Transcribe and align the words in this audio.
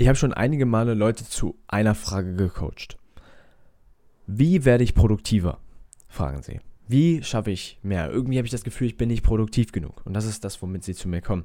Ich 0.00 0.08
habe 0.08 0.16
schon 0.16 0.32
einige 0.32 0.64
Male 0.64 0.94
Leute 0.94 1.26
zu 1.26 1.58
einer 1.68 1.94
Frage 1.94 2.32
gecoacht. 2.32 2.96
Wie 4.26 4.64
werde 4.64 4.82
ich 4.82 4.94
produktiver? 4.94 5.58
Fragen 6.08 6.40
sie. 6.40 6.58
Wie 6.88 7.22
schaffe 7.22 7.50
ich 7.50 7.78
mehr? 7.82 8.10
Irgendwie 8.10 8.38
habe 8.38 8.46
ich 8.46 8.50
das 8.50 8.64
Gefühl, 8.64 8.86
ich 8.86 8.96
bin 8.96 9.10
nicht 9.10 9.22
produktiv 9.22 9.72
genug. 9.72 10.00
Und 10.06 10.14
das 10.14 10.24
ist 10.24 10.42
das, 10.42 10.62
womit 10.62 10.84
sie 10.84 10.94
zu 10.94 11.06
mir 11.06 11.20
kommen. 11.20 11.44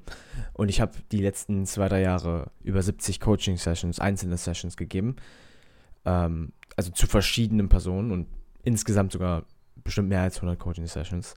Und 0.53 0.69
ich 0.69 0.79
habe 0.79 0.93
die 1.11 1.21
letzten 1.21 1.65
zwei, 1.65 1.89
drei 1.89 1.99
Jahre 1.99 2.49
über 2.63 2.81
70 2.81 3.19
Coaching-Sessions, 3.19 3.99
einzelne 3.99 4.37
Sessions 4.37 4.77
gegeben. 4.77 5.17
Ähm, 6.05 6.53
also 6.77 6.93
zu 6.93 7.07
verschiedenen 7.07 7.67
Personen 7.67 8.11
und 8.11 8.27
insgesamt 8.63 9.11
sogar 9.11 9.43
bestimmt 9.83 10.07
mehr 10.07 10.21
als 10.21 10.37
100 10.37 10.57
Coaching-Sessions. 10.57 11.33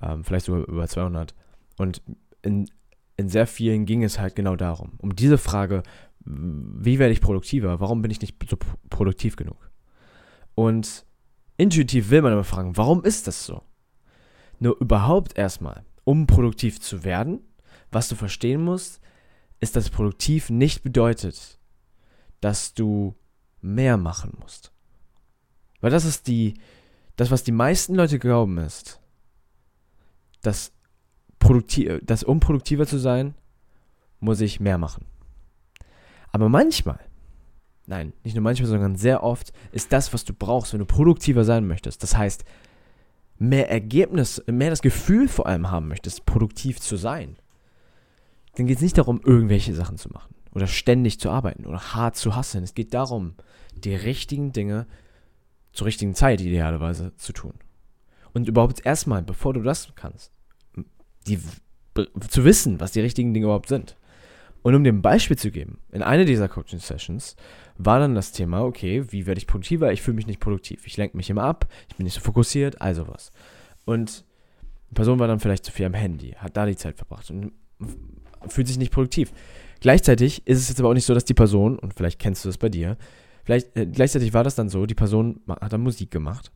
Ähm, 0.00 0.22
vielleicht 0.22 0.46
sogar 0.46 0.68
über 0.68 0.86
200. 0.86 1.34
Und 1.78 2.00
in, 2.42 2.70
in 3.16 3.28
sehr 3.28 3.48
vielen 3.48 3.86
ging 3.86 4.04
es 4.04 4.20
halt 4.20 4.36
genau 4.36 4.54
darum. 4.54 4.92
Um 4.98 5.16
diese 5.16 5.36
Frage, 5.36 5.82
wie 6.24 6.98
werde 6.98 7.12
ich 7.12 7.20
produktiver? 7.20 7.80
Warum 7.80 8.02
bin 8.02 8.10
ich 8.10 8.20
nicht 8.20 8.36
so 8.48 8.56
produktiv 8.88 9.36
genug? 9.36 9.70
Und 10.54 11.04
intuitiv 11.56 12.10
will 12.10 12.22
man 12.22 12.32
aber 12.32 12.44
fragen, 12.44 12.76
warum 12.76 13.04
ist 13.04 13.26
das 13.26 13.44
so? 13.44 13.62
Nur 14.58 14.80
überhaupt 14.80 15.36
erstmal, 15.36 15.84
um 16.04 16.26
produktiv 16.26 16.80
zu 16.80 17.04
werden, 17.04 17.40
was 17.90 18.08
du 18.08 18.14
verstehen 18.14 18.62
musst, 18.62 19.00
ist, 19.60 19.76
dass 19.76 19.90
produktiv 19.90 20.50
nicht 20.50 20.82
bedeutet, 20.82 21.58
dass 22.40 22.74
du 22.74 23.14
mehr 23.60 23.96
machen 23.96 24.36
musst. 24.40 24.72
Weil 25.80 25.90
das 25.90 26.04
ist 26.04 26.26
die, 26.28 26.54
das, 27.16 27.30
was 27.30 27.44
die 27.44 27.52
meisten 27.52 27.94
Leute 27.94 28.18
glauben, 28.18 28.58
ist, 28.58 29.00
dass, 30.42 30.72
produktiv, 31.38 32.00
dass 32.02 32.24
um 32.24 32.40
produktiver 32.40 32.86
zu 32.86 32.98
sein, 32.98 33.34
muss 34.20 34.40
ich 34.40 34.60
mehr 34.60 34.78
machen. 34.78 35.06
Aber 36.34 36.48
manchmal 36.48 36.98
nein, 37.86 38.12
nicht 38.22 38.34
nur 38.34 38.42
manchmal, 38.42 38.68
sondern 38.68 38.96
sehr 38.96 39.22
oft 39.22 39.52
ist 39.72 39.92
das, 39.92 40.12
was 40.12 40.24
du 40.24 40.32
brauchst, 40.32 40.72
wenn 40.72 40.80
du 40.80 40.86
produktiver 40.86 41.44
sein 41.44 41.66
möchtest. 41.66 42.02
Das 42.02 42.16
heißt, 42.16 42.44
mehr 43.38 43.70
Ergebnis, 43.70 44.42
mehr 44.46 44.70
das 44.70 44.82
Gefühl 44.82 45.28
vor 45.28 45.46
allem 45.46 45.70
haben 45.70 45.88
möchtest, 45.88 46.24
produktiv 46.24 46.80
zu 46.80 46.96
sein. 46.96 47.36
Dann 48.56 48.66
geht 48.66 48.76
es 48.76 48.82
nicht 48.82 48.98
darum, 48.98 49.20
irgendwelche 49.24 49.74
Sachen 49.74 49.98
zu 49.98 50.08
machen 50.10 50.34
oder 50.54 50.66
ständig 50.66 51.18
zu 51.18 51.30
arbeiten 51.30 51.66
oder 51.66 51.94
hart 51.94 52.16
zu 52.16 52.36
hasseln. 52.36 52.64
Es 52.64 52.74
geht 52.74 52.94
darum, 52.94 53.34
die 53.74 53.94
richtigen 53.94 54.52
Dinge 54.52 54.86
zur 55.72 55.88
richtigen 55.88 56.14
Zeit 56.14 56.40
idealerweise 56.40 57.16
zu 57.16 57.32
tun. 57.32 57.54
Und 58.32 58.48
überhaupt 58.48 58.86
erstmal, 58.86 59.22
bevor 59.22 59.52
du 59.52 59.62
das 59.62 59.92
kannst, 59.96 60.32
die, 61.26 61.40
zu 62.28 62.44
wissen, 62.44 62.78
was 62.78 62.92
die 62.92 63.00
richtigen 63.00 63.34
Dinge 63.34 63.46
überhaupt 63.46 63.68
sind. 63.68 63.96
Und 64.64 64.74
um 64.74 64.82
ein 64.82 65.02
Beispiel 65.02 65.36
zu 65.36 65.50
geben, 65.50 65.76
in 65.92 66.00
einer 66.00 66.24
dieser 66.24 66.48
Coaching-Sessions 66.48 67.36
war 67.76 67.98
dann 67.98 68.14
das 68.14 68.32
Thema, 68.32 68.62
okay, 68.64 69.04
wie 69.12 69.26
werde 69.26 69.38
ich 69.38 69.46
produktiver? 69.46 69.92
Ich 69.92 70.00
fühle 70.00 70.14
mich 70.14 70.26
nicht 70.26 70.40
produktiv. 70.40 70.86
Ich 70.86 70.96
lenke 70.96 71.18
mich 71.18 71.28
immer 71.28 71.42
ab, 71.42 71.68
ich 71.90 71.96
bin 71.96 72.04
nicht 72.04 72.14
so 72.14 72.22
fokussiert, 72.22 72.80
also 72.80 73.06
was. 73.06 73.30
Und 73.84 74.24
die 74.88 74.94
Person 74.94 75.18
war 75.18 75.28
dann 75.28 75.38
vielleicht 75.38 75.66
zu 75.66 75.70
viel 75.70 75.84
am 75.84 75.92
Handy, 75.92 76.30
hat 76.38 76.56
da 76.56 76.64
die 76.64 76.76
Zeit 76.76 76.96
verbracht 76.96 77.30
und 77.30 77.52
fühlt 78.48 78.66
sich 78.66 78.78
nicht 78.78 78.90
produktiv. 78.90 79.34
Gleichzeitig 79.80 80.46
ist 80.46 80.60
es 80.60 80.70
jetzt 80.70 80.80
aber 80.80 80.88
auch 80.88 80.94
nicht 80.94 81.04
so, 81.04 81.12
dass 81.12 81.26
die 81.26 81.34
Person, 81.34 81.78
und 81.78 81.92
vielleicht 81.92 82.18
kennst 82.18 82.42
du 82.42 82.48
das 82.48 82.56
bei 82.56 82.70
dir, 82.70 82.96
vielleicht, 83.44 83.76
äh, 83.76 83.84
gleichzeitig 83.84 84.32
war 84.32 84.44
das 84.44 84.54
dann 84.54 84.70
so, 84.70 84.86
die 84.86 84.94
Person 84.94 85.42
hat 85.46 85.74
dann 85.74 85.82
Musik 85.82 86.10
gemacht 86.10 86.52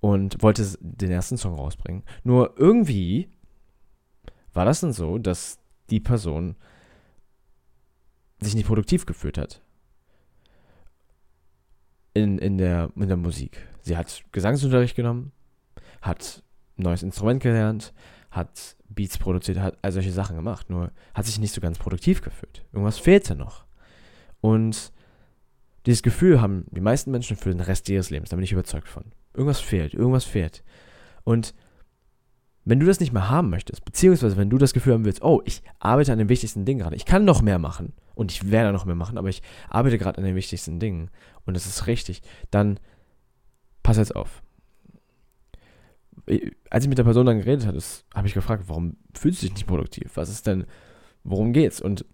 und 0.00 0.42
wollte 0.42 0.66
den 0.80 1.12
ersten 1.12 1.36
Song 1.36 1.54
rausbringen. 1.54 2.02
Nur 2.24 2.54
irgendwie 2.56 3.28
war 4.52 4.64
das 4.64 4.80
dann 4.80 4.92
so, 4.92 5.18
dass 5.18 5.60
die 5.90 6.00
Person 6.00 6.56
sich 8.44 8.54
nicht 8.54 8.66
produktiv 8.66 9.06
gefühlt 9.06 9.38
hat. 9.38 9.62
In, 12.14 12.38
in, 12.38 12.58
der, 12.58 12.90
in 12.94 13.08
der 13.08 13.16
Musik. 13.16 13.58
Sie 13.82 13.96
hat 13.96 14.22
Gesangsunterricht 14.30 14.94
genommen, 14.94 15.32
hat 16.00 16.42
ein 16.78 16.84
neues 16.84 17.02
Instrument 17.02 17.42
gelernt, 17.42 17.92
hat 18.30 18.76
Beats 18.88 19.18
produziert, 19.18 19.58
hat 19.58 19.78
all 19.82 19.92
solche 19.92 20.12
Sachen 20.12 20.36
gemacht, 20.36 20.70
nur 20.70 20.92
hat 21.12 21.26
sich 21.26 21.38
nicht 21.38 21.52
so 21.52 21.60
ganz 21.60 21.78
produktiv 21.78 22.22
gefühlt. 22.22 22.64
Irgendwas 22.72 22.98
fehlte 22.98 23.34
noch. 23.34 23.64
Und 24.40 24.92
dieses 25.86 26.02
Gefühl 26.02 26.40
haben 26.40 26.66
die 26.70 26.80
meisten 26.80 27.10
Menschen 27.10 27.36
für 27.36 27.50
den 27.50 27.60
Rest 27.60 27.88
ihres 27.88 28.10
Lebens, 28.10 28.30
da 28.30 28.36
bin 28.36 28.44
ich 28.44 28.52
überzeugt 28.52 28.88
von. 28.88 29.04
Irgendwas 29.34 29.60
fehlt, 29.60 29.94
irgendwas 29.94 30.24
fehlt. 30.24 30.62
Und 31.24 31.54
wenn 32.64 32.80
du 32.80 32.86
das 32.86 33.00
nicht 33.00 33.12
mehr 33.12 33.28
haben 33.28 33.50
möchtest, 33.50 33.84
beziehungsweise 33.84 34.36
wenn 34.36 34.50
du 34.50 34.58
das 34.58 34.72
Gefühl 34.72 34.94
haben 34.94 35.04
willst, 35.04 35.22
oh, 35.22 35.42
ich 35.44 35.62
arbeite 35.78 36.12
an 36.12 36.18
den 36.18 36.28
wichtigsten 36.28 36.64
Dingen 36.64 36.80
gerade, 36.80 36.96
ich 36.96 37.04
kann 37.04 37.24
noch 37.24 37.42
mehr 37.42 37.58
machen 37.58 37.92
und 38.14 38.32
ich 38.32 38.50
werde 38.50 38.72
noch 38.72 38.84
mehr 38.84 38.94
machen, 38.94 39.18
aber 39.18 39.28
ich 39.28 39.42
arbeite 39.68 39.98
gerade 39.98 40.18
an 40.18 40.24
den 40.24 40.36
wichtigsten 40.36 40.80
Dingen 40.80 41.10
und 41.44 41.54
das 41.54 41.66
ist 41.66 41.86
richtig, 41.86 42.22
dann 42.50 42.78
pass 43.82 43.96
jetzt 43.96 44.16
auf. 44.16 44.42
Als 46.70 46.84
ich 46.84 46.88
mit 46.88 46.98
der 46.98 47.04
Person 47.04 47.26
dann 47.26 47.38
geredet 47.38 47.66
habe, 47.66 47.78
habe 48.14 48.28
ich 48.28 48.34
gefragt, 48.34 48.64
warum 48.68 48.96
fühlst 49.14 49.42
du 49.42 49.46
dich 49.46 49.54
nicht 49.54 49.66
produktiv? 49.66 50.12
Was 50.14 50.30
ist 50.30 50.46
denn, 50.46 50.64
worum 51.22 51.52
geht's? 51.52 51.80
Und 51.80 52.06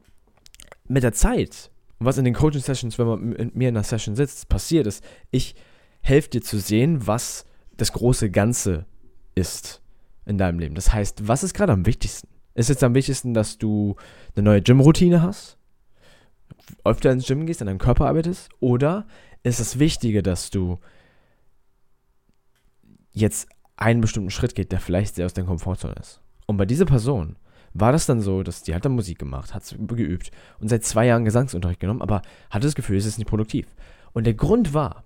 mit 0.88 1.02
der 1.02 1.12
Zeit, 1.12 1.70
was 2.00 2.18
in 2.18 2.24
den 2.24 2.34
Coaching-Sessions, 2.34 2.98
wenn 2.98 3.06
man 3.06 3.28
mit 3.28 3.54
mir 3.54 3.68
in 3.68 3.76
einer 3.76 3.84
Session 3.84 4.16
sitzt, 4.16 4.48
passiert 4.48 4.86
ist, 4.86 5.04
ich 5.30 5.54
helfe 6.00 6.30
dir 6.30 6.42
zu 6.42 6.58
sehen, 6.58 7.06
was 7.06 7.44
das 7.76 7.92
große 7.92 8.30
Ganze 8.30 8.86
ist 9.34 9.82
in 10.24 10.38
deinem 10.38 10.58
Leben. 10.58 10.74
Das 10.74 10.92
heißt, 10.92 11.28
was 11.28 11.44
ist 11.44 11.54
gerade 11.54 11.72
am 11.72 11.86
wichtigsten? 11.86 12.28
Ist 12.54 12.68
jetzt 12.68 12.82
am 12.82 12.94
wichtigsten, 12.94 13.32
dass 13.32 13.58
du 13.58 13.96
eine 14.34 14.44
neue 14.44 14.62
Gym-Routine 14.62 15.22
hast? 15.22 15.56
Öfter 16.84 17.12
ins 17.12 17.26
Gym 17.26 17.46
gehst, 17.46 17.60
an 17.60 17.66
deinem 17.66 17.78
Körper 17.78 18.06
arbeitest? 18.06 18.50
Oder 18.60 19.06
ist 19.42 19.60
das 19.60 19.78
Wichtige, 19.78 20.22
dass 20.22 20.50
du 20.50 20.78
jetzt 23.12 23.48
einen 23.76 24.00
bestimmten 24.00 24.30
Schritt 24.30 24.54
geht, 24.54 24.72
der 24.72 24.80
vielleicht 24.80 25.14
sehr 25.14 25.26
aus 25.26 25.34
deiner 25.34 25.48
Komfortzone 25.48 25.94
ist? 25.94 26.20
Und 26.46 26.56
bei 26.56 26.66
dieser 26.66 26.84
Person 26.84 27.36
war 27.72 27.92
das 27.92 28.06
dann 28.06 28.20
so, 28.20 28.42
dass 28.42 28.62
die 28.62 28.74
hat 28.74 28.84
dann 28.84 28.92
Musik 28.92 29.18
gemacht, 29.18 29.54
hat 29.54 29.76
geübt 29.78 30.30
und 30.58 30.68
seit 30.68 30.84
zwei 30.84 31.06
Jahren 31.06 31.24
Gesangsunterricht 31.24 31.80
genommen, 31.80 32.02
aber 32.02 32.22
hatte 32.50 32.66
das 32.66 32.74
Gefühl, 32.74 32.96
es 32.96 33.06
ist 33.06 33.18
nicht 33.18 33.28
produktiv. 33.28 33.66
Und 34.12 34.24
der 34.24 34.34
Grund 34.34 34.74
war, 34.74 35.04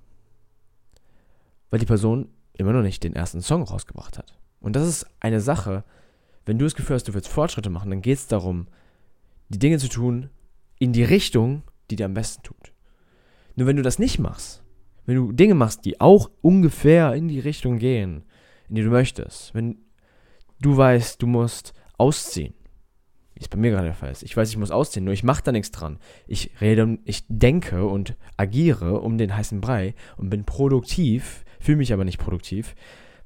weil 1.70 1.81
die 1.81 1.86
Person 1.86 2.28
immer 2.54 2.72
noch 2.72 2.82
nicht 2.82 3.04
den 3.04 3.14
ersten 3.14 3.42
Song 3.42 3.62
rausgebracht 3.62 4.16
hat. 4.16 4.38
Und 4.60 4.76
das 4.76 4.88
ist 4.88 5.06
eine 5.20 5.41
Sache, 5.41 5.84
wenn 6.46 6.58
du 6.58 6.64
das 6.64 6.75
Gefühl 6.75 6.94
hast, 6.94 7.08
du 7.08 7.14
willst 7.14 7.28
Fortschritte 7.28 7.70
machen, 7.70 7.91
dann 7.91 8.02
geht 8.02 8.19
es 8.19 8.26
darum, 8.26 8.66
die 9.48 9.58
Dinge 9.58 9.78
zu 9.78 9.88
tun 9.88 10.31
in 10.84 10.92
die 10.92 11.04
Richtung, 11.04 11.62
die 11.90 11.96
dir 11.96 12.06
am 12.06 12.14
besten 12.14 12.42
tut. 12.42 12.72
Nur 13.56 13.66
wenn 13.66 13.76
du 13.76 13.82
das 13.82 13.98
nicht 13.98 14.18
machst, 14.18 14.62
wenn 15.06 15.16
du 15.16 15.32
Dinge 15.32 15.54
machst, 15.54 15.84
die 15.84 16.00
auch 16.00 16.30
ungefähr 16.42 17.14
in 17.14 17.28
die 17.28 17.40
Richtung 17.40 17.78
gehen, 17.78 18.24
in 18.68 18.76
die 18.76 18.82
du 18.82 18.90
möchtest, 18.90 19.54
wenn 19.54 19.78
du 20.60 20.76
weißt, 20.76 21.20
du 21.20 21.26
musst 21.26 21.72
ausziehen, 21.98 22.54
wie 23.34 23.42
es 23.42 23.48
bei 23.48 23.58
mir 23.58 23.70
gerade 23.70 23.86
der 23.86 23.94
Fall 23.94 24.10
ist. 24.10 24.22
Ich 24.22 24.36
weiß, 24.36 24.50
ich 24.50 24.56
muss 24.56 24.70
ausziehen, 24.70 25.04
nur 25.04 25.14
ich 25.14 25.24
mache 25.24 25.42
da 25.42 25.52
nichts 25.52 25.70
dran. 25.70 25.98
Ich 26.26 26.50
rede, 26.60 26.98
ich 27.04 27.24
denke 27.28 27.86
und 27.86 28.16
agiere 28.36 29.00
um 29.00 29.18
den 29.18 29.36
heißen 29.36 29.60
Brei 29.60 29.94
und 30.16 30.30
bin 30.30 30.44
produktiv, 30.44 31.44
fühle 31.60 31.78
mich 31.78 31.92
aber 31.92 32.04
nicht 32.04 32.18
produktiv, 32.18 32.74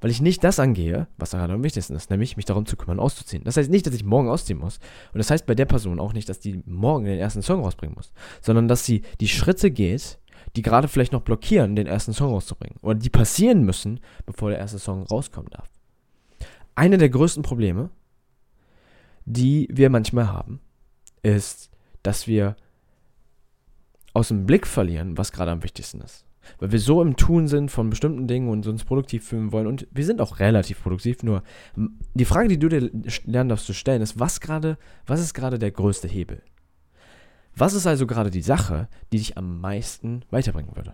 weil 0.01 0.11
ich 0.11 0.21
nicht 0.21 0.43
das 0.43 0.59
angehe, 0.59 1.07
was 1.17 1.31
gerade 1.31 1.53
am 1.53 1.63
wichtigsten 1.63 1.95
ist, 1.95 2.09
nämlich 2.09 2.37
mich 2.37 2.45
darum 2.45 2.65
zu 2.65 2.77
kümmern, 2.77 2.99
auszuziehen. 2.99 3.43
Das 3.43 3.57
heißt 3.57 3.69
nicht, 3.69 3.85
dass 3.85 3.93
ich 3.93 4.05
morgen 4.05 4.29
ausziehen 4.29 4.59
muss. 4.59 4.79
Und 5.13 5.17
das 5.17 5.29
heißt 5.29 5.45
bei 5.45 5.55
der 5.55 5.65
Person 5.65 5.99
auch 5.99 6.13
nicht, 6.13 6.29
dass 6.29 6.39
die 6.39 6.61
morgen 6.65 7.05
den 7.05 7.19
ersten 7.19 7.41
Song 7.41 7.63
rausbringen 7.63 7.95
muss, 7.95 8.11
sondern 8.41 8.67
dass 8.67 8.85
sie 8.85 9.01
die 9.19 9.27
Schritte 9.27 9.71
geht, 9.71 10.19
die 10.55 10.61
gerade 10.61 10.87
vielleicht 10.87 11.11
noch 11.11 11.21
blockieren, 11.21 11.75
den 11.75 11.87
ersten 11.87 12.13
Song 12.13 12.31
rauszubringen. 12.31 12.77
Oder 12.81 12.95
die 12.95 13.09
passieren 13.09 13.63
müssen, 13.63 13.99
bevor 14.25 14.49
der 14.49 14.59
erste 14.59 14.79
Song 14.79 15.03
rauskommen 15.03 15.51
darf. 15.51 15.69
Eine 16.75 16.97
der 16.97 17.09
größten 17.09 17.43
Probleme, 17.43 17.89
die 19.25 19.67
wir 19.71 19.89
manchmal 19.89 20.31
haben, 20.31 20.61
ist, 21.21 21.69
dass 22.03 22.25
wir 22.25 22.55
aus 24.13 24.29
dem 24.29 24.45
Blick 24.45 24.65
verlieren, 24.65 25.17
was 25.17 25.33
gerade 25.33 25.51
am 25.51 25.61
wichtigsten 25.61 26.01
ist 26.01 26.25
weil 26.57 26.71
wir 26.71 26.79
so 26.79 27.01
im 27.01 27.15
Tun 27.15 27.47
sind 27.47 27.69
von 27.71 27.89
bestimmten 27.89 28.27
Dingen 28.27 28.49
und 28.49 28.65
uns 28.67 28.83
produktiv 28.83 29.27
fühlen 29.27 29.51
wollen. 29.51 29.67
Und 29.67 29.87
wir 29.91 30.05
sind 30.05 30.21
auch 30.21 30.39
relativ 30.39 30.81
produktiv. 30.81 31.23
Nur 31.23 31.43
die 32.13 32.25
Frage, 32.25 32.47
die 32.47 32.59
du 32.59 32.69
dir 32.69 32.89
lernen 33.25 33.49
darfst 33.49 33.65
zu 33.65 33.73
stellen, 33.73 34.01
ist, 34.01 34.19
was 34.19 34.39
gerade, 34.39 34.77
was 35.05 35.19
ist 35.19 35.33
gerade 35.33 35.59
der 35.59 35.71
größte 35.71 36.07
Hebel? 36.07 36.41
Was 37.55 37.73
ist 37.73 37.87
also 37.87 38.07
gerade 38.07 38.31
die 38.31 38.41
Sache, 38.41 38.87
die 39.11 39.17
dich 39.17 39.37
am 39.37 39.59
meisten 39.59 40.23
weiterbringen 40.29 40.75
würde? 40.75 40.93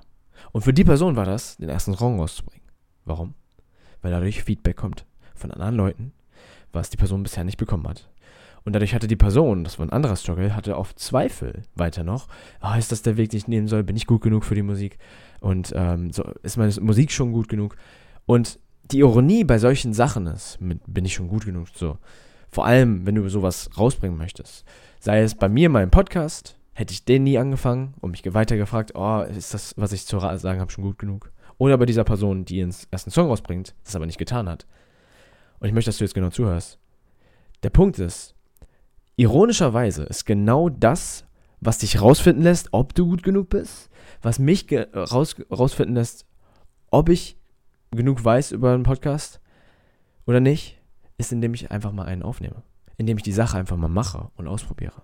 Und 0.51 0.63
für 0.63 0.73
die 0.73 0.83
Person 0.83 1.15
war 1.15 1.25
das, 1.25 1.57
den 1.57 1.69
ersten 1.69 1.95
Song 1.95 2.19
rauszubringen. 2.19 2.67
Warum? 3.05 3.35
Weil 4.01 4.11
dadurch 4.11 4.43
Feedback 4.43 4.75
kommt 4.75 5.05
von 5.35 5.51
anderen 5.51 5.75
Leuten, 5.75 6.13
was 6.71 6.89
die 6.89 6.97
Person 6.97 7.23
bisher 7.23 7.43
nicht 7.43 7.57
bekommen 7.57 7.87
hat. 7.87 8.09
Und 8.65 8.73
dadurch 8.73 8.95
hatte 8.95 9.07
die 9.07 9.15
Person, 9.15 9.63
das 9.63 9.77
war 9.77 9.85
ein 9.85 9.91
anderer 9.91 10.15
Struggle, 10.15 10.55
hatte 10.55 10.75
oft 10.75 10.97
Zweifel 10.97 11.61
weiter 11.75 12.03
noch. 12.03 12.27
Ah, 12.59 12.77
ist 12.77 12.91
das 12.91 13.03
der 13.03 13.15
Weg, 13.15 13.29
den 13.29 13.37
ich 13.37 13.47
nehmen 13.47 13.67
soll? 13.67 13.83
Bin 13.83 13.95
ich 13.95 14.07
gut 14.07 14.21
genug 14.21 14.43
für 14.43 14.55
die 14.55 14.63
Musik? 14.63 14.97
Und 15.39 15.71
ähm, 15.75 16.11
so, 16.11 16.23
ist 16.41 16.57
meine 16.57 16.73
Musik 16.81 17.11
schon 17.11 17.31
gut 17.31 17.47
genug? 17.47 17.75
Und 18.25 18.59
die 18.91 18.99
Ironie 18.99 19.43
bei 19.43 19.59
solchen 19.59 19.93
Sachen 19.93 20.25
ist, 20.25 20.59
mit, 20.59 20.79
bin 20.87 21.05
ich 21.05 21.13
schon 21.13 21.27
gut 21.27 21.45
genug? 21.45 21.67
So. 21.75 21.99
Vor 22.49 22.65
allem, 22.65 23.05
wenn 23.05 23.15
du 23.15 23.29
sowas 23.29 23.69
rausbringen 23.77 24.17
möchtest. 24.17 24.65
Sei 24.99 25.21
es 25.21 25.35
bei 25.35 25.47
mir, 25.47 25.69
meinem 25.69 25.91
Podcast, 25.91 26.57
hätte 26.73 26.93
ich 26.93 27.05
den 27.05 27.23
nie 27.23 27.37
angefangen 27.37 27.93
und 28.01 28.11
mich 28.11 28.33
weiter 28.33 28.57
gefragt, 28.57 28.93
oh, 28.95 29.21
ist 29.21 29.53
das, 29.53 29.75
was 29.77 29.91
ich 29.91 30.05
zu 30.05 30.19
sagen 30.19 30.59
habe, 30.59 30.71
schon 30.71 30.83
gut 30.83 30.97
genug? 30.97 31.31
Oder 31.57 31.77
bei 31.77 31.85
dieser 31.85 32.03
Person, 32.03 32.45
die 32.45 32.57
ihren 32.57 32.73
ersten 32.91 33.11
Song 33.11 33.27
rausbringt, 33.27 33.75
das 33.83 33.95
aber 33.95 34.07
nicht 34.07 34.17
getan 34.17 34.49
hat. 34.49 34.65
Und 35.59 35.67
ich 35.67 35.73
möchte, 35.73 35.89
dass 35.89 35.99
du 35.99 36.03
jetzt 36.03 36.15
genau 36.15 36.29
zuhörst. 36.29 36.79
Der 37.63 37.69
Punkt 37.69 37.97
ist, 37.99 38.34
ironischerweise 39.15 40.03
ist 40.03 40.25
genau 40.25 40.69
das, 40.69 41.25
was 41.61 41.79
dich 41.79 42.01
rausfinden 42.01 42.43
lässt, 42.43 42.69
ob 42.71 42.93
du 42.93 43.07
gut 43.07 43.23
genug 43.23 43.49
bist, 43.49 43.89
was 44.21 44.39
mich 44.39 44.67
raus, 44.71 45.35
rausfinden 45.51 45.95
lässt, 45.95 46.25
ob 46.91 47.09
ich 47.09 47.37
genug 47.91 48.23
weiß 48.23 48.51
über 48.51 48.73
einen 48.73 48.83
Podcast 48.83 49.39
oder 50.25 50.39
nicht, 50.39 50.81
ist, 51.17 51.31
indem 51.31 51.53
ich 51.53 51.71
einfach 51.71 51.91
mal 51.91 52.05
einen 52.05 52.23
aufnehme. 52.23 52.63
Indem 52.97 53.17
ich 53.17 53.23
die 53.23 53.31
Sache 53.31 53.57
einfach 53.57 53.77
mal 53.77 53.87
mache 53.87 54.29
und 54.35 54.47
ausprobiere. 54.47 55.03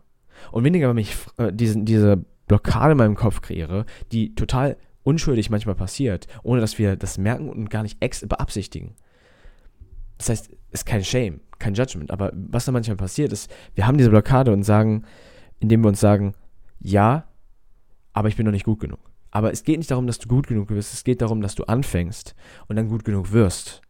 Und 0.52 0.64
weniger, 0.64 0.90
wenn 0.90 0.98
ich 0.98 1.16
äh, 1.38 1.52
diesen, 1.52 1.86
diese 1.86 2.26
Blockade 2.48 2.94
in 2.94 2.98
meinem 2.98 3.16
Kopf 3.16 3.42
kreiere, 3.42 3.86
die 4.12 4.36
total 4.36 4.78
unschuldig 5.04 5.50
manchmal 5.50 5.76
passiert, 5.76 6.28
ohne 6.44 6.62
dass 6.62 6.78
wir 6.78 6.96
das 6.96 7.18
merken 7.18 7.50
und 7.50 7.70
gar 7.70 7.84
nicht 7.84 8.02
ex 8.02 8.28
beabsichtigen. 8.28 8.96
Das 10.18 10.30
heißt, 10.30 10.52
ist 10.72 10.86
kein 10.86 11.04
Shame, 11.04 11.42
kein 11.60 11.74
Judgment. 11.74 12.12
Aber 12.12 12.32
was 12.34 12.66
da 12.66 12.72
manchmal 12.72 12.98
passiert 12.98 13.32
ist, 13.32 13.52
wir 13.76 13.88
haben 13.88 13.98
diese 13.98 14.10
Blockade 14.10 14.52
und 14.52 14.64
sagen, 14.64 15.04
indem 15.60 15.84
wir 15.84 15.90
uns 15.90 16.00
sagen, 16.00 16.34
ja, 16.80 17.26
aber 18.14 18.28
ich 18.28 18.36
bin 18.36 18.46
noch 18.46 18.52
nicht 18.52 18.66
gut 18.66 18.80
genug. 18.80 19.00
Aber 19.32 19.52
es 19.52 19.64
geht 19.64 19.78
nicht 19.78 19.92
darum, 19.92 20.08
dass 20.08 20.20
du 20.20 20.28
gut 20.28 20.48
genug 20.48 20.68
bist, 20.68 20.94
es 20.94 21.04
geht 21.04 21.22
darum, 21.22 21.42
dass 21.42 21.56
du 21.56 21.64
anfängst 21.64 22.36
und 22.68 22.76
dann 22.76 22.90
gut 22.90 23.06
genug 23.06 23.32
wirst. 23.32 23.82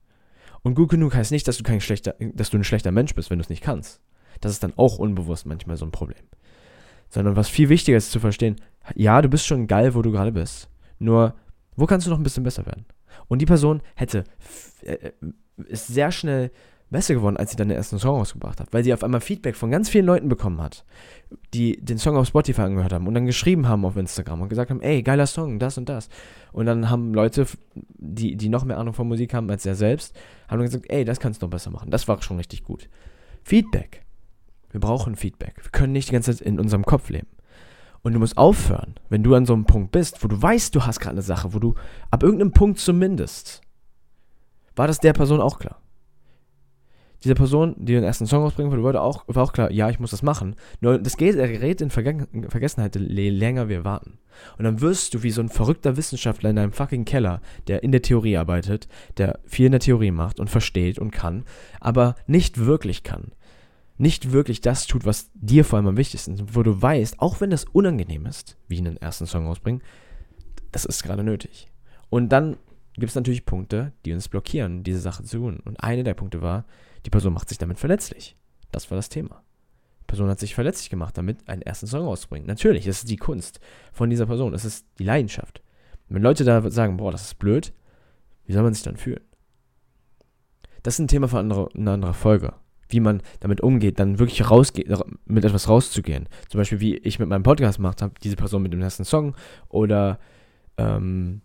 Und 0.62 0.76
gut 0.76 0.90
genug 0.90 1.16
heißt 1.16 1.32
nicht, 1.32 1.48
dass 1.48 1.58
du 1.58 1.64
kein 1.64 1.82
schlechter, 1.82 2.16
dass 2.34 2.52
du 2.52 2.58
ein 2.58 2.64
schlechter 2.64 2.92
Mensch 2.92 3.16
bist, 3.16 3.32
wenn 3.32 3.40
du 3.40 3.44
es 3.44 3.50
nicht 3.50 3.64
kannst. 3.64 4.00
Das 4.42 4.52
ist 4.52 4.64
dann 4.64 4.74
auch 4.76 5.00
unbewusst 5.00 5.46
manchmal 5.46 5.78
so 5.78 5.86
ein 5.86 5.92
Problem. 5.92 6.24
Sondern 7.10 7.36
was 7.36 7.50
viel 7.50 7.70
wichtiger 7.70 7.98
ist 7.98 8.12
zu 8.12 8.20
verstehen, 8.20 8.58
ja, 8.96 9.22
du 9.22 9.30
bist 9.30 9.46
schon 9.46 9.68
geil, 9.68 9.96
wo 9.96 10.02
du 10.02 10.12
gerade 10.12 10.32
bist. 10.32 10.70
Nur, 11.00 11.34
wo 11.76 11.88
kannst 11.88 12.06
du 12.06 12.12
noch 12.12 12.18
ein 12.18 12.24
bisschen 12.24 12.44
besser 12.44 12.66
werden? 12.66 12.86
Und 13.28 13.42
die 13.42 13.46
Person 13.46 13.82
hätte, 13.96 14.24
äh, 14.84 14.94
äh, 14.94 15.12
ist 15.68 15.88
sehr 15.88 16.12
schnell 16.12 16.52
besser 16.92 17.14
geworden, 17.14 17.38
als 17.38 17.52
sie 17.52 17.58
dann 17.58 17.70
den 17.70 17.78
ersten 17.78 17.98
Song 17.98 18.18
rausgebracht 18.18 18.60
hat, 18.60 18.72
weil 18.74 18.84
sie 18.84 18.94
auf 18.94 19.04
einmal 19.04 19.22
Feedback 19.22 19.56
von 19.56 19.72
ganz 19.72 19.90
vielen 19.90 20.06
Leuten 20.06 20.28
bekommen 20.28 20.62
hat, 20.62 20.86
die 21.54 21.78
den 21.78 21.98
Song 21.98 22.18
auf 22.18 22.28
Spotify 22.28 22.64
angehört 22.64 22.92
haben 22.92 23.08
und 23.08 23.14
dann 23.14 23.26
geschrieben 23.26 23.68
haben 23.68 23.86
auf 23.86 23.96
Instagram 23.96 24.42
und 24.42 24.50
gesagt 24.50 24.70
haben, 24.70 24.82
ey, 24.82 25.02
geiler 25.02 25.26
Song, 25.26 25.58
das 25.58 25.78
und 25.78 25.88
das. 25.88 26.10
Und 26.52 26.66
dann 26.66 26.90
haben 26.90 27.14
Leute, 27.14 27.48
die, 27.76 28.36
die 28.36 28.50
noch 28.50 28.66
mehr 28.66 28.78
Ahnung 28.78 28.94
von 28.94 29.08
Musik 29.08 29.34
haben 29.34 29.50
als 29.50 29.66
er 29.66 29.76
selbst, 29.76 30.14
haben 30.50 30.60
dann 30.60 30.68
gesagt, 30.68 30.86
ey, 30.90 31.06
das 31.06 31.22
kannst 31.22 31.42
du 31.42 31.46
noch 31.46 31.52
besser 31.52 31.72
machen. 31.72 31.90
Das 31.92 32.08
war 32.10 32.22
schon 32.22 32.38
richtig 32.38 32.66
gut. 32.66 32.90
Feedback. 33.44 34.04
Wir 34.70 34.82
brauchen 34.82 35.16
Feedback. 35.16 35.56
Wir 35.64 35.72
können 35.72 35.94
nicht 35.94 36.10
die 36.10 36.14
ganze 36.14 36.36
Zeit 36.36 36.46
in 36.46 36.60
unserem 36.60 36.84
Kopf 36.84 37.10
leben. 37.10 37.28
Und 38.04 38.14
du 38.14 38.20
musst 38.20 38.38
aufhören, 38.38 38.96
wenn 39.10 39.24
du 39.24 39.36
an 39.36 39.46
so 39.46 39.54
einem 39.54 39.66
Punkt 39.66 39.92
bist, 39.92 40.24
wo 40.24 40.28
du 40.28 40.42
weißt, 40.42 40.74
du 40.74 40.86
hast 40.86 41.00
gerade 41.00 41.14
eine 41.14 41.22
Sache, 41.22 41.54
wo 41.54 41.60
du 41.60 41.76
ab 42.10 42.24
irgendeinem 42.24 42.52
Punkt 42.52 42.80
zumindest, 42.80 43.62
war 44.76 44.88
das 44.88 45.00
der 45.00 45.14
Person 45.14 45.40
auch 45.40 45.60
klar 45.60 45.82
dieser 47.24 47.36
Person, 47.36 47.76
die 47.78 47.94
den 47.94 48.04
ersten 48.04 48.26
Song 48.26 48.44
rausbringen 48.44 48.72
wollte, 48.72 48.84
war 48.84 49.04
auch, 49.04 49.24
war 49.28 49.44
auch 49.44 49.54
klar, 49.54 49.72
ja, 49.72 49.90
ich 49.90 50.00
muss 50.00 50.12
das 50.12 50.24
machen. 50.24 50.56
Nur 50.80 50.98
das 50.98 51.18
gerät 51.18 51.82
in 51.82 51.90
Vergessenheit, 51.90 52.96
je 52.96 53.30
länger 53.30 53.70
wir 53.70 53.84
warten. 53.84 54.18
Und 54.58 54.66
dann 54.66 54.82
wirst 54.82 55.14
du 55.14 55.24
wie 55.24 55.30
so 55.30 55.42
ein 55.42 55.50
verrückter 55.50 55.98
Wissenschaftler 55.98 56.50
in 56.50 56.56
deinem 56.56 56.72
fucking 56.72 57.06
Keller, 57.06 57.42
der 57.68 57.84
in 57.84 57.92
der 57.92 58.02
Theorie 58.02 58.38
arbeitet, 58.38 58.88
der 59.18 59.40
viel 59.46 59.68
in 59.68 59.74
der 59.74 59.82
Theorie 59.82 60.12
macht 60.12 60.40
und 60.40 60.50
versteht 60.50 60.98
und 60.98 61.12
kann, 61.12 61.44
aber 61.80 62.16
nicht 62.26 62.66
wirklich 62.66 63.04
kann. 63.04 63.34
Nicht 64.02 64.32
wirklich 64.32 64.62
das 64.62 64.88
tut, 64.88 65.06
was 65.06 65.30
dir 65.36 65.64
vor 65.64 65.78
allem 65.78 65.90
am 65.90 65.96
wichtigsten 65.96 66.34
ist, 66.34 66.56
wo 66.56 66.64
du 66.64 66.82
weißt, 66.82 67.20
auch 67.20 67.40
wenn 67.40 67.52
das 67.52 67.66
unangenehm 67.66 68.26
ist, 68.26 68.58
wie 68.68 68.80
einen 68.80 68.98
ersten 68.98 69.28
Song 69.28 69.46
rausbringen, 69.46 69.84
das 70.72 70.86
ist 70.86 71.04
gerade 71.04 71.24
nötig. 71.24 71.72
Und 72.10 72.30
dann 72.30 72.58
gibt 72.96 73.12
es 73.12 73.16
natürlich 73.16 73.46
Punkte, 73.46 73.94
die 74.04 74.12
uns 74.12 74.28
blockieren, 74.28 74.82
diese 74.82 75.00
Sache 75.00 75.24
zu 75.24 75.38
tun. 75.38 75.60
Und 75.66 75.84
eine 75.84 76.04
der 76.04 76.16
Punkte 76.16 76.42
war, 76.42 76.66
die 77.06 77.12
Person 77.12 77.32
macht 77.32 77.50
sich 77.50 77.60
damit 77.60 77.78
verletzlich. 77.78 78.36
Das 78.72 78.90
war 78.90 78.96
das 78.96 79.10
Thema. 79.10 79.44
Die 80.00 80.06
Person 80.08 80.30
hat 80.30 80.40
sich 80.40 80.56
verletzlich 80.56 80.90
gemacht, 80.90 81.16
damit 81.16 81.48
einen 81.48 81.62
ersten 81.62 81.86
Song 81.86 82.08
rauszubringen. 82.08 82.48
Natürlich, 82.48 82.88
es 82.88 83.04
ist 83.04 83.10
die 83.12 83.18
Kunst 83.18 83.60
von 83.94 84.10
dieser 84.10 84.26
Person, 84.26 84.56
es 84.56 84.66
ist 84.66 84.88
die 84.98 85.04
Leidenschaft. 85.04 85.62
Wenn 86.10 86.24
Leute 86.24 86.44
da 86.44 86.72
sagen, 86.72 86.98
boah, 86.98 87.12
das 87.12 87.26
ist 87.26 87.38
blöd, 87.38 87.72
wie 88.48 88.54
soll 88.54 88.64
man 88.64 88.74
sich 88.74 88.82
dann 88.82 88.98
fühlen? 88.98 89.22
Das 90.82 90.96
ist 90.96 91.00
ein 91.02 91.08
Thema 91.08 91.28
für 91.28 91.38
andere, 91.38 91.70
eine 91.76 91.92
andere 91.92 92.16
Folge. 92.16 92.56
Wie 92.92 93.00
man 93.00 93.22
damit 93.40 93.62
umgeht, 93.62 94.00
dann 94.00 94.20
wirklich 94.20 94.50
rausgeht, 94.50 94.88
mit 95.26 95.46
etwas 95.46 95.70
rauszugehen. 95.70 96.28
Zum 96.50 96.60
Beispiel, 96.60 96.80
wie 96.80 96.98
ich 96.98 97.20
mit 97.20 97.30
meinem 97.30 97.44
Podcast 97.44 97.78
gemacht 97.78 98.02
habe, 98.02 98.14
diese 98.24 98.36
Person 98.36 98.64
mit 98.64 98.74
dem 98.74 98.82
ersten 98.82 99.06
Song 99.06 99.36
oder 99.70 100.20
ähm, 100.78 101.42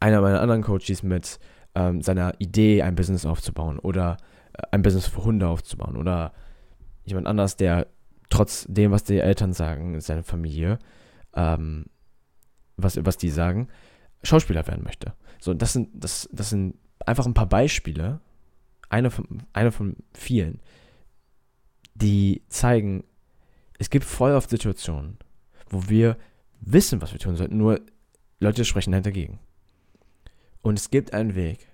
einer 0.00 0.20
meiner 0.20 0.40
anderen 0.40 0.62
Coaches 0.62 1.02
mit 1.02 1.38
ähm, 1.74 2.02
seiner 2.02 2.34
Idee, 2.38 2.82
ein 2.82 2.94
Business 2.94 3.26
aufzubauen 3.26 3.78
oder 3.78 4.16
ein 4.70 4.82
Business 4.82 5.06
für 5.06 5.24
Hunde 5.24 5.48
aufzubauen 5.48 5.96
oder 5.96 6.32
jemand 7.04 7.26
anders, 7.26 7.56
der 7.56 7.86
trotz 8.30 8.66
dem, 8.68 8.90
was 8.90 9.04
die 9.04 9.18
Eltern 9.18 9.52
sagen, 9.52 10.00
seine 10.00 10.22
Familie, 10.22 10.78
ähm, 11.34 11.86
was, 12.76 13.04
was 13.04 13.16
die 13.16 13.30
sagen, 13.30 13.68
Schauspieler 14.22 14.66
werden 14.66 14.84
möchte. 14.84 15.12
So, 15.38 15.54
das 15.54 15.72
sind, 15.72 15.90
das, 15.92 16.28
das 16.32 16.50
sind 16.50 16.76
einfach 17.04 17.26
ein 17.26 17.34
paar 17.34 17.48
Beispiele, 17.48 18.20
eine 18.88 19.10
von, 19.10 19.42
eine 19.52 19.72
von 19.72 19.96
vielen, 20.12 20.60
die 21.94 22.42
zeigen, 22.48 23.04
es 23.78 23.90
gibt 23.90 24.04
voll 24.04 24.32
oft 24.32 24.50
Situationen, 24.50 25.18
wo 25.68 25.88
wir 25.88 26.16
wissen, 26.60 27.02
was 27.02 27.12
wir 27.12 27.18
tun 27.18 27.36
sollten, 27.36 27.56
nur 27.56 27.80
Leute 28.40 28.64
sprechen 28.64 28.94
halt 28.94 29.06
dagegen. 29.06 29.38
Und 30.62 30.78
es 30.78 30.90
gibt 30.90 31.12
einen 31.12 31.34
Weg, 31.34 31.68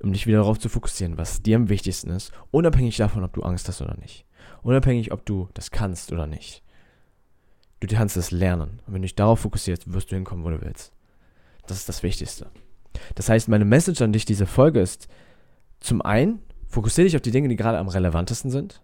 um 0.00 0.12
dich 0.12 0.26
wieder 0.26 0.38
darauf 0.38 0.58
zu 0.58 0.68
fokussieren, 0.68 1.18
was 1.18 1.42
dir 1.42 1.56
am 1.56 1.68
wichtigsten 1.68 2.10
ist, 2.10 2.32
unabhängig 2.50 2.96
davon, 2.96 3.24
ob 3.24 3.32
du 3.32 3.42
Angst 3.42 3.68
hast 3.68 3.82
oder 3.82 3.96
nicht. 3.96 4.24
Unabhängig, 4.62 5.12
ob 5.12 5.26
du 5.26 5.48
das 5.54 5.70
kannst 5.70 6.12
oder 6.12 6.26
nicht. 6.26 6.62
Du 7.80 7.86
kannst 7.86 8.16
es 8.16 8.30
lernen. 8.30 8.80
Und 8.86 8.94
wenn 8.94 9.02
du 9.02 9.06
dich 9.06 9.14
darauf 9.14 9.40
fokussierst, 9.40 9.92
wirst 9.92 10.10
du 10.10 10.16
hinkommen, 10.16 10.44
wo 10.44 10.50
du 10.50 10.62
willst. 10.62 10.92
Das 11.66 11.76
ist 11.78 11.88
das 11.88 12.02
Wichtigste. 12.02 12.50
Das 13.14 13.28
heißt, 13.28 13.48
meine 13.48 13.64
Message 13.64 14.00
an 14.00 14.12
dich, 14.12 14.24
diese 14.24 14.46
Folge 14.46 14.80
ist, 14.80 15.08
zum 15.84 16.00
einen, 16.00 16.40
fokussiere 16.66 17.04
dich 17.04 17.14
auf 17.14 17.22
die 17.22 17.30
Dinge, 17.30 17.48
die 17.48 17.56
gerade 17.56 17.78
am 17.78 17.88
relevantesten 17.88 18.50
sind. 18.50 18.80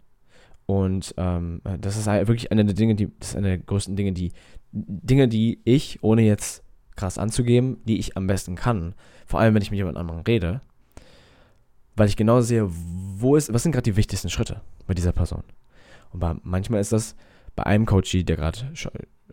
Und 0.66 1.14
ähm, 1.16 1.62
das 1.80 1.96
ist 1.96 2.06
wirklich 2.06 2.52
eine 2.52 2.64
der 2.64 2.74
Dinge, 2.74 2.94
die, 2.94 3.08
das 3.18 3.30
ist 3.30 3.36
eine 3.36 3.48
der 3.48 3.58
größten 3.58 3.96
Dinge, 3.96 4.12
die, 4.12 4.32
Dinge, 4.70 5.26
die 5.26 5.60
ich, 5.64 6.02
ohne 6.02 6.22
jetzt 6.22 6.62
krass 6.96 7.16
anzugeben, 7.16 7.78
die 7.86 7.98
ich 7.98 8.18
am 8.18 8.26
besten 8.26 8.54
kann, 8.54 8.94
vor 9.26 9.40
allem 9.40 9.54
wenn 9.54 9.62
ich 9.62 9.70
mit 9.70 9.78
jemand 9.78 9.96
anderem 9.96 10.20
rede, 10.20 10.60
weil 11.96 12.08
ich 12.08 12.16
genau 12.16 12.42
sehe, 12.42 12.68
wo 12.68 13.34
ist, 13.34 13.52
was 13.52 13.62
sind 13.62 13.72
gerade 13.72 13.90
die 13.90 13.96
wichtigsten 13.96 14.28
Schritte 14.28 14.60
bei 14.86 14.92
dieser 14.92 15.12
Person. 15.12 15.42
Und 16.10 16.20
bei, 16.20 16.34
manchmal 16.42 16.80
ist 16.80 16.92
das 16.92 17.16
bei 17.56 17.64
einem 17.64 17.86
Coach, 17.86 18.12
der 18.12 18.36
gerade 18.36 18.58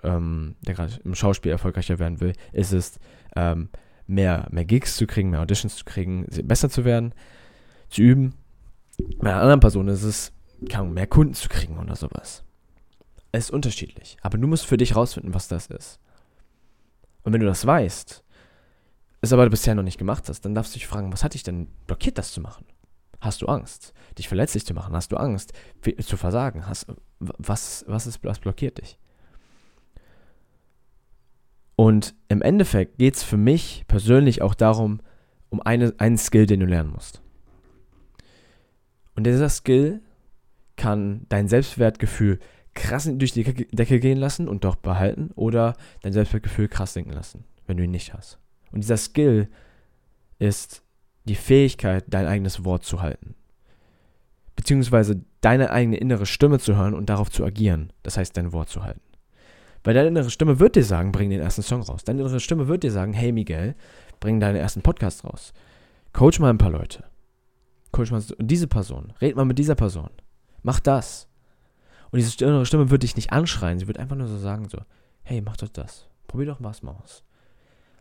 ähm, 0.04 0.56
der 0.66 0.74
gerade 0.74 0.94
im 1.04 1.16
Schauspiel 1.16 1.52
erfolgreicher 1.52 2.00
werden 2.00 2.22
will, 2.22 2.34
ist 2.54 2.72
es 2.72 2.98
ähm, 3.36 3.70
mehr, 4.08 4.48
mehr 4.52 4.66
Gigs 4.66 4.96
zu 4.96 5.06
kriegen, 5.06 5.32
mehr 5.32 5.42
Auditions 5.42 5.76
zu 5.76 5.86
kriegen, 5.86 6.26
besser 6.44 6.70
zu 6.70 6.86
werden, 6.86 7.14
zu 7.90 8.02
üben. 8.02 8.34
Bei 9.20 9.32
einer 9.32 9.42
anderen 9.42 9.60
Person 9.60 9.88
ist 9.88 10.04
es, 10.04 10.34
mehr 10.60 11.08
Kunden 11.08 11.34
zu 11.34 11.50
kriegen 11.50 11.78
oder 11.78 11.96
sowas. 11.96 12.44
Es 13.32 13.46
ist 13.46 13.52
unterschiedlich. 13.52 14.18
Aber 14.22 14.38
du 14.38 14.48
musst 14.48 14.66
für 14.66 14.78
dich 14.78 14.96
rausfinden, 14.96 15.34
was 15.34 15.48
das 15.48 15.68
ist. 15.68 16.00
Und 17.24 17.34
wenn 17.34 17.42
du 17.42 17.48
das 17.48 17.66
weißt, 17.66 18.24
es 19.22 19.34
aber 19.34 19.50
bisher 19.50 19.76
noch 19.76 19.84
nicht 19.84 19.98
gemacht 19.98 20.30
hast, 20.30 20.42
dann 20.42 20.56
darfst 20.56 20.74
du 20.74 20.80
dich 20.80 20.88
fragen, 20.88 21.12
was 21.12 21.24
hat 21.24 21.34
dich 21.34 21.44
denn 21.44 21.68
blockiert, 21.86 22.18
das 22.18 22.32
zu 22.32 22.42
machen? 22.42 22.66
Hast 23.20 23.42
du 23.42 23.48
Angst, 23.48 23.94
dich 24.18 24.28
verletzlich 24.28 24.66
zu 24.66 24.74
machen? 24.74 24.96
Hast 24.96 25.12
du 25.12 25.18
Angst, 25.18 25.54
zu 26.02 26.18
versagen? 26.18 26.68
Hast, 26.68 26.88
was, 27.20 27.84
was, 27.88 28.08
ist, 28.08 28.24
was 28.24 28.40
blockiert 28.40 28.78
dich? 28.78 28.98
Und 31.76 32.16
im 32.30 32.42
Endeffekt 32.42 32.98
geht 32.98 33.16
es 33.16 33.24
für 33.24 33.38
mich 33.38 33.86
persönlich 33.88 34.42
auch 34.42 34.56
darum, 34.56 35.00
um 35.50 35.62
eine, 35.62 35.94
einen 35.98 36.18
Skill, 36.18 36.46
den 36.46 36.60
du 36.60 36.66
lernen 36.66 36.92
musst. 36.92 37.22
Und 39.18 39.26
dieser 39.26 39.50
Skill 39.50 40.02
kann 40.76 41.26
dein 41.28 41.48
Selbstwertgefühl 41.48 42.40
krass 42.76 43.10
durch 43.12 43.32
die 43.32 43.44
Decke 43.44 44.00
gehen 44.00 44.20
lassen 44.20 44.48
und 44.48 44.64
doch 44.64 44.76
behalten 44.76 45.32
oder 45.34 45.74
dein 46.04 46.14
Selbstwertgefühl 46.14 46.68
krass 46.68 46.94
sinken 46.94 47.14
lassen, 47.14 47.44
wenn 47.66 47.78
du 47.78 47.84
ihn 47.84 47.90
nicht 47.90 48.14
hast. 48.14 48.38
Und 48.72 48.82
dieser 48.84 48.98
Skill 48.98 49.50
ist 50.38 50.84
die 51.24 51.36
Fähigkeit, 51.36 52.06
dein 52.08 52.28
eigenes 52.28 52.64
Wort 52.64 52.84
zu 52.84 53.02
halten. 53.02 53.34
Beziehungsweise 54.56 55.24
deine 55.42 55.72
eigene 55.72 55.98
innere 55.98 56.28
Stimme 56.28 56.60
zu 56.60 56.76
hören 56.76 56.94
und 56.94 57.10
darauf 57.10 57.32
zu 57.32 57.44
agieren. 57.44 57.92
Das 58.04 58.18
heißt, 58.18 58.38
dein 58.38 58.54
Wort 58.54 58.70
zu 58.70 58.84
halten. 58.84 59.02
Weil 59.84 59.96
deine 59.96 60.10
innere 60.10 60.30
Stimme 60.30 60.60
wird 60.60 60.76
dir 60.76 60.84
sagen, 60.84 61.12
bring 61.12 61.32
den 61.32 61.42
ersten 61.42 61.64
Song 61.64 61.82
raus. 61.82 62.04
Deine 62.04 62.22
innere 62.22 62.40
Stimme 62.40 62.68
wird 62.68 62.84
dir 62.84 62.92
sagen, 62.92 63.14
hey 63.14 63.32
Miguel, 63.32 63.74
bring 64.20 64.40
deinen 64.40 64.58
ersten 64.58 64.84
Podcast 64.84 65.26
raus. 65.26 65.54
Coach 66.14 66.40
mal 66.40 66.52
ein 66.52 66.60
paar 66.60 66.70
Leute. 66.70 67.04
Mal 67.98 68.24
diese 68.40 68.68
Person. 68.68 69.14
Red 69.22 69.36
mal 69.36 69.46
mit 69.46 69.60
dieser 69.60 69.76
Person. 69.76 70.10
Mach 70.64 70.80
das. 70.80 71.28
Und 72.12 72.18
diese 72.18 72.44
innere 72.44 72.66
Stimme 72.66 72.90
wird 72.90 73.04
dich 73.04 73.16
nicht 73.16 73.32
anschreien, 73.32 73.80
sie 73.80 73.88
wird 73.88 74.00
einfach 74.00 74.16
nur 74.16 74.28
so 74.28 74.38
sagen, 74.38 74.70
so, 74.70 74.80
hey, 75.24 75.42
mach 75.42 75.58
doch 75.58 75.70
das. 75.70 76.08
Probier 76.28 76.48
doch 76.48 76.62
was 76.62 76.84
mal 76.84 76.96
aus. 77.04 77.24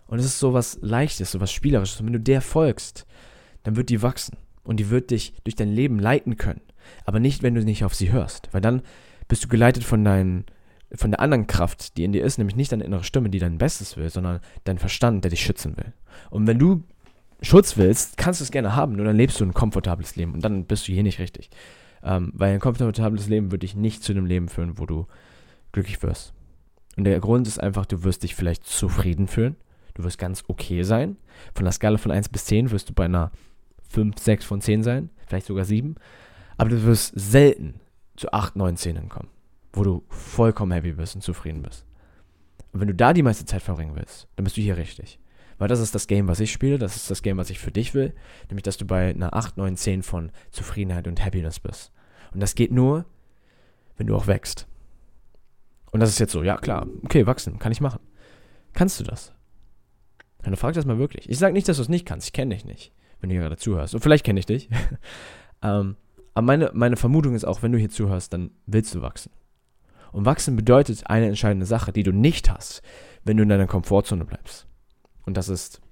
Und 0.07 0.19
es 0.19 0.25
ist 0.25 0.39
so 0.39 0.53
was 0.53 0.79
Leichtes, 0.81 1.33
so 1.33 1.41
was 1.41 1.53
Spielerisches. 1.53 2.01
Und 2.01 2.07
wenn 2.07 2.13
du 2.13 2.21
der 2.21 2.41
folgst, 2.41 3.07
dann 3.65 3.77
wird 3.77 3.91
die 3.91 4.03
wachsen. 4.03 4.37
Und 4.63 4.79
die 4.79 4.91
wird 4.91 5.11
dich 5.11 5.35
durch 5.45 5.57
dein 5.57 5.73
Leben 5.73 5.99
leiten 5.99 6.37
können. 6.37 6.61
Aber 7.05 7.19
nicht, 7.19 7.43
wenn 7.43 7.55
du 7.55 7.65
nicht 7.65 7.85
auf 7.85 7.95
sie 7.95 8.13
hörst. 8.13 8.49
Weil 8.53 8.61
dann 8.61 8.83
bist 9.29 9.45
du 9.45 9.49
geleitet 9.49 9.83
von 9.83 10.05
deinen, 10.05 10.45
von 10.95 11.11
der 11.11 11.21
anderen 11.21 11.47
Kraft, 11.47 11.97
die 11.97 12.05
in 12.05 12.13
dir 12.13 12.25
ist, 12.25 12.39
nämlich 12.39 12.57
nicht 12.57 12.71
deine 12.71 12.85
innere 12.85 13.05
Stimme, 13.05 13.31
die 13.31 13.41
dein 13.41 13.59
Bestes 13.59 13.97
will, 13.97 14.11
sondern 14.11 14.41
dein 14.65 14.79
Verstand, 14.79 15.25
der 15.25 15.31
dich 15.31 15.43
schützen 15.43 15.77
will. 15.77 15.93
Und 16.31 16.47
wenn 16.47 16.59
du 16.59 16.85
Schutz 17.43 17.77
willst, 17.77 18.17
kannst 18.17 18.41
du 18.41 18.45
es 18.45 18.51
gerne 18.51 18.75
haben, 18.75 18.97
nur 18.97 19.05
dann 19.05 19.17
lebst 19.17 19.41
du 19.41 19.45
ein 19.45 19.55
komfortables 19.55 20.17
Leben 20.17 20.33
und 20.33 20.41
dann 20.43 20.65
bist 20.65 20.89
du 20.89 20.93
hier 20.93 21.03
nicht 21.03 21.19
richtig. 21.19 21.51
Ähm, 22.03 22.33
weil 22.35 22.55
ein 22.55 22.61
komfortables 22.61 23.29
Leben 23.29 23.51
wird 23.51 23.63
dich 23.63 23.75
nicht 23.75 24.03
zu 24.03 24.13
einem 24.13 24.27
Leben 24.27 24.49
führen, 24.49 24.79
wo 24.79 24.87
du 24.87 25.07
glücklich 25.73 26.03
wirst. 26.03 26.33
Und 26.97 27.05
der 27.05 27.21
Grund 27.21 27.47
ist 27.47 27.61
einfach, 27.61 27.85
du 27.85 28.05
wirst 28.05 28.23
dich 28.23 28.35
vielleicht 28.35 28.65
zufrieden 28.65 29.29
fühlen, 29.29 29.57
du 29.95 30.05
wirst 30.05 30.19
ganz 30.19 30.45
okay 30.49 30.83
sein. 30.83 31.17
Von 31.55 31.65
der 31.65 31.73
Skala 31.73 31.99
von 31.99 32.11
1 32.11 32.31
bis 32.31 32.47
10 32.47 32.71
wirst 32.71 32.89
du 32.89 32.95
bei 32.95 33.05
einer 33.05 33.33
5, 33.91 34.19
6 34.19 34.45
von 34.45 34.61
10 34.61 34.83
sein, 34.83 35.11
vielleicht 35.27 35.47
sogar 35.47 35.65
7. 35.65 35.97
Aber 36.57 36.71
du 36.71 36.83
wirst 36.85 37.13
selten 37.15 37.81
zu 38.17 38.33
8, 38.33 38.57
9, 38.57 38.77
10 38.77 38.97
hinkommen, 38.97 39.29
wo 39.73 39.85
du 39.85 40.05
vollkommen 40.09 40.73
happy 40.73 40.93
bist 40.93 41.15
und 41.15 41.21
zufrieden 41.21 41.63
bist. 41.63 41.85
Und 42.73 42.81
wenn 42.81 42.89
du 42.89 42.95
da 42.95 43.13
die 43.13 43.23
meiste 43.23 43.45
Zeit 43.45 43.63
verbringen 43.63 43.95
willst, 43.95 44.29
dann 44.37 44.45
bist 44.45 44.57
du 44.57 44.63
hier 44.63 44.77
richtig. 44.77 45.19
Weil 45.59 45.69
das 45.69 45.81
ist 45.81 45.95
das 45.95 46.07
Game, 46.07 46.29
was 46.29 46.41
ich 46.41 46.53
spiele, 46.53 46.79
das 46.79 46.97
ist 46.97 47.11
das 47.11 47.23
Game, 47.23 47.39
was 47.39 47.51
ich 47.51 47.59
für 47.59 47.71
dich 47.71 47.95
will. 47.95 48.15
Nämlich, 48.49 48.63
dass 48.63 48.77
du 48.77 48.85
bei 48.85 49.11
einer 49.11 49.35
8, 49.35 49.57
9, 49.57 49.77
10 49.77 50.03
von 50.03 50.31
Zufriedenheit 50.51 51.09
und 51.09 51.25
Happiness 51.25 51.61
bist. 51.61 51.93
Und 52.35 52.41
das 52.41 52.55
geht 52.55 52.73
nur, 52.73 53.07
wenn 53.97 54.07
du 54.07 54.15
auch 54.15 54.27
wächst. 54.27 54.67
Und 55.93 56.01
das 56.01 56.11
ist 56.11 56.19
jetzt 56.19 56.33
so, 56.33 56.43
ja 56.43 56.57
klar, 56.57 56.87
okay, 57.05 57.27
wachsen, 57.27 57.59
kann 57.59 57.73
ich 57.73 57.81
machen. 57.81 58.01
Kannst 58.75 59.01
du 59.01 59.05
das? 59.05 59.33
Dann 60.43 60.57
frag 60.57 60.75
das 60.75 60.85
mal 60.85 60.99
wirklich. 60.99 61.29
Ich 61.29 61.39
sage 61.39 61.55
nicht, 61.55 61.69
dass 61.69 61.77
du 61.79 61.83
es 61.83 61.89
nicht 61.89 62.07
kannst, 62.07 62.27
ich 62.27 62.33
kenne 62.33 62.55
dich 62.55 62.65
nicht, 62.65 62.93
wenn 63.21 63.31
du 63.31 63.35
hier 63.35 63.43
gerade 63.43 63.57
zuhörst. 63.57 63.95
Und 63.95 64.01
vielleicht 64.01 64.25
kenne 64.25 64.39
ich 64.39 64.47
dich. 64.47 64.69
ähm, 65.63 65.97
aber 66.35 66.45
meine, 66.45 66.71
meine 66.75 66.97
Vermutung 66.97 67.35
ist 67.35 67.45
auch, 67.45 67.63
wenn 67.63 67.73
du 67.73 67.79
hier 67.79 67.89
zuhörst, 67.89 68.33
dann 68.35 68.51
willst 68.67 68.95
du 68.95 69.01
wachsen. 69.01 69.33
Und 70.13 70.27
wachsen 70.27 70.55
bedeutet 70.55 71.07
eine 71.07 71.27
entscheidende 71.27 71.67
Sache, 71.67 71.93
die 71.93 72.03
du 72.03 72.13
nicht 72.13 72.51
hast, 72.51 72.83
wenn 73.25 73.39
du 73.39 73.43
in 73.43 73.49
deiner 73.49 73.67
Komfortzone 73.67 74.25
bleibst. 74.25 74.67
Und 75.27 75.37
das 75.37 75.49
ist 75.49 75.83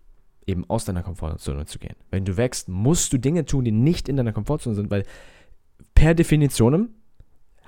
eben 0.46 0.68
aus 0.68 0.84
deiner 0.84 1.02
Komfortzone 1.02 1.66
zu 1.66 1.78
gehen. 1.78 1.96
Wenn 2.10 2.24
du 2.24 2.36
wächst, 2.36 2.68
musst 2.68 3.12
du 3.12 3.18
Dinge 3.18 3.44
tun, 3.44 3.64
die 3.64 3.72
nicht 3.72 4.08
in 4.08 4.16
deiner 4.16 4.32
Komfortzone 4.32 4.74
sind, 4.74 4.90
weil 4.90 5.04
per 5.94 6.14
Definition 6.14 6.90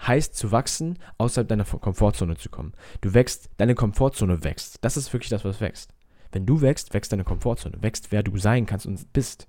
heißt 0.07 0.35
zu 0.37 0.53
wachsen, 0.53 0.99
außerhalb 1.19 1.49
deiner 1.49 1.65
Komfortzone 1.65 2.37
zu 2.37 2.51
kommen. 2.51 2.73
Du 3.01 3.15
wächst, 3.15 3.51
deine 3.57 3.75
Komfortzone 3.75 4.45
wächst. 4.45 4.79
Das 4.83 4.97
ist 4.97 5.13
wirklich 5.13 5.31
das, 5.31 5.45
was 5.45 5.61
wächst. 5.61 5.93
Wenn 6.33 6.45
du 6.45 6.61
wächst, 6.61 6.93
wächst 6.93 7.13
deine 7.13 7.25
Komfortzone, 7.25 7.83
wächst, 7.83 8.13
wer 8.13 8.23
du 8.23 8.37
sein 8.37 8.67
kannst 8.67 8.87
und 8.87 9.13
bist. 9.13 9.49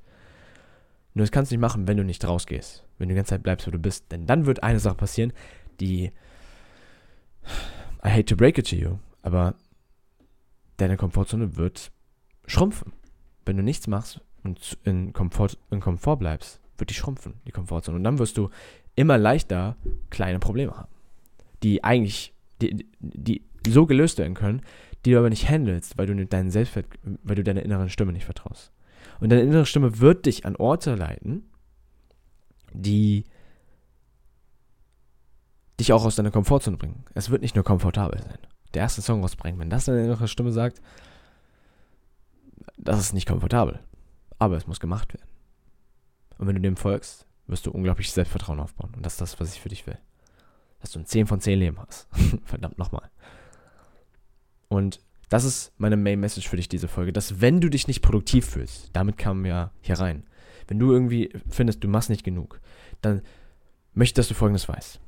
Nur 1.14 1.24
das 1.24 1.32
kannst 1.32 1.52
du 1.52 1.56
nicht 1.56 1.62
machen, 1.62 1.88
wenn 1.88 1.98
du 1.98 2.04
nicht 2.04 2.26
rausgehst, 2.26 2.86
wenn 2.98 3.10
du 3.10 3.14
die 3.14 3.18
ganze 3.18 3.32
Zeit 3.32 3.44
bleibst, 3.44 3.68
wo 3.68 3.72
du 3.72 3.80
bist. 3.80 4.12
Denn 4.12 4.26
dann 4.26 4.46
wird 4.46 4.64
eine 4.64 4.80
Sache 4.80 4.96
passieren, 4.96 5.34
die 5.80 6.12
I 8.06 8.10
hate 8.10 8.26
to 8.26 8.36
break 8.36 8.58
it 8.58 8.70
to 8.70 8.76
you, 8.76 9.00
aber 9.22 9.56
deine 10.78 10.96
Komfortzone 10.96 11.58
wird 11.58 11.92
schrumpfen. 12.48 12.94
Wenn 13.46 13.58
du 13.58 13.64
nichts 13.64 13.88
machst 13.88 14.22
und 14.44 14.78
in 14.84 15.14
Komfort, 15.14 15.58
in 15.70 15.80
Komfort 15.80 16.18
bleibst, 16.18 16.60
wird 16.78 16.90
die 16.90 16.96
schrumpfen, 16.96 17.36
die 17.46 17.52
Komfortzone. 17.52 17.98
Und 17.98 18.04
dann 18.04 18.20
wirst 18.20 18.38
du 18.38 18.50
immer 18.96 19.18
leichter 19.18 19.78
kleine 20.10 20.40
Probleme 20.40 20.76
haben, 20.76 20.92
die 21.64 21.84
eigentlich, 21.84 22.34
die, 22.62 22.88
die 23.00 23.44
so 23.68 23.86
gelöst 23.86 24.18
werden 24.18 24.34
können, 24.34 24.62
die 25.06 25.12
du 25.12 25.20
aber 25.20 25.30
nicht 25.30 25.50
handelst, 25.50 25.98
weil 25.98 26.08
du 26.08 26.26
deinen 26.26 26.50
Selbstwert, 26.50 26.88
weil 27.24 27.36
du 27.36 27.44
deiner 27.44 27.64
inneren 27.64 27.90
Stimme 27.90 28.12
nicht 28.12 28.26
vertraust. 28.26 28.72
Und 29.20 29.30
deine 29.30 29.44
innere 29.44 29.66
Stimme 29.66 30.00
wird 30.00 30.26
dich 30.26 30.46
an 30.46 30.56
Orte 30.56 30.96
leiten, 30.96 31.44
die 32.74 33.26
dich 35.80 35.94
auch 35.94 36.04
aus 36.04 36.16
deiner 36.16 36.32
Komfortzone 36.32 36.78
bringen. 36.78 37.04
Es 37.14 37.30
wird 37.30 37.42
nicht 37.42 37.56
nur 37.56 37.64
komfortabel 37.64 38.22
sein. 38.22 38.38
Der 38.74 38.82
erste 38.82 39.02
Song 39.02 39.22
rausbringen, 39.22 39.60
wenn 39.60 39.70
das 39.70 39.86
deine 39.86 40.04
innere 40.04 40.28
Stimme 40.28 40.52
sagt, 40.52 40.82
das 42.76 43.00
ist 43.00 43.14
nicht 43.14 43.28
komfortabel. 43.28 43.80
Aber 44.40 44.58
es 44.58 44.68
muss 44.68 44.80
gemacht 44.80 45.14
werden. 45.14 45.28
Und 46.38 46.48
wenn 46.48 46.56
du 46.56 46.62
dem 46.62 46.78
folgst, 46.78 47.26
wirst 47.48 47.66
du 47.66 47.72
unglaublich 47.72 48.12
Selbstvertrauen 48.12 48.60
aufbauen. 48.60 48.94
Und 48.96 49.06
das 49.06 49.14
ist 49.14 49.22
das, 49.22 49.40
was 49.40 49.54
ich 49.54 49.62
für 49.62 49.70
dich 49.70 49.88
will. 49.88 49.98
Dass 50.82 50.92
du 50.92 51.00
ein 51.00 51.06
10 51.06 51.28
von 51.28 51.42
10 51.42 51.60
Leben 51.60 51.80
hast. 51.80 52.08
Verdammt 52.44 52.78
nochmal. 52.78 53.10
Und 54.68 55.00
das 55.30 55.44
ist 55.44 55.74
meine 55.78 55.98
Main 55.98 56.20
Message 56.20 56.48
für 56.48 56.58
dich, 56.58 56.70
diese 56.70 56.88
Folge. 56.88 57.14
Dass 57.14 57.42
wenn 57.42 57.62
du 57.62 57.70
dich 57.70 57.88
nicht 57.88 58.02
produktiv 58.02 58.46
fühlst, 58.46 58.90
damit 58.94 59.18
kamen 59.18 59.44
wir 59.44 59.72
hier 59.82 60.00
rein. 60.00 60.24
Wenn 60.68 60.80
du 60.80 60.92
irgendwie 60.92 61.32
findest, 61.50 61.84
du 61.84 61.88
machst 61.88 62.10
nicht 62.10 62.24
genug, 62.24 62.60
dann 63.02 63.22
möchte 63.94 64.12
ich, 64.12 64.16
dass 64.16 64.28
du 64.28 64.34
folgendes 64.34 64.68
weißt. 64.68 65.00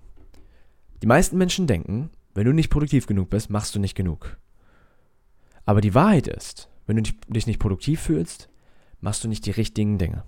Die 1.02 1.08
meisten 1.08 1.38
Menschen 1.38 1.68
denken, 1.68 2.10
wenn 2.34 2.46
du 2.46 2.54
nicht 2.54 2.70
produktiv 2.70 3.06
genug 3.08 3.30
bist, 3.30 3.50
machst 3.50 3.76
du 3.76 3.80
nicht 3.80 3.96
genug. 3.96 4.38
Aber 5.66 5.82
die 5.82 5.94
Wahrheit 5.94 6.28
ist, 6.28 6.70
wenn 6.90 7.04
du 7.04 7.12
dich 7.28 7.46
nicht 7.46 7.60
produktiv 7.60 8.02
fühlst, 8.02 8.50
machst 9.00 9.24
du 9.24 9.28
nicht 9.28 9.46
die 9.46 9.52
richtigen 9.52 10.00
Dinge. 10.00 10.24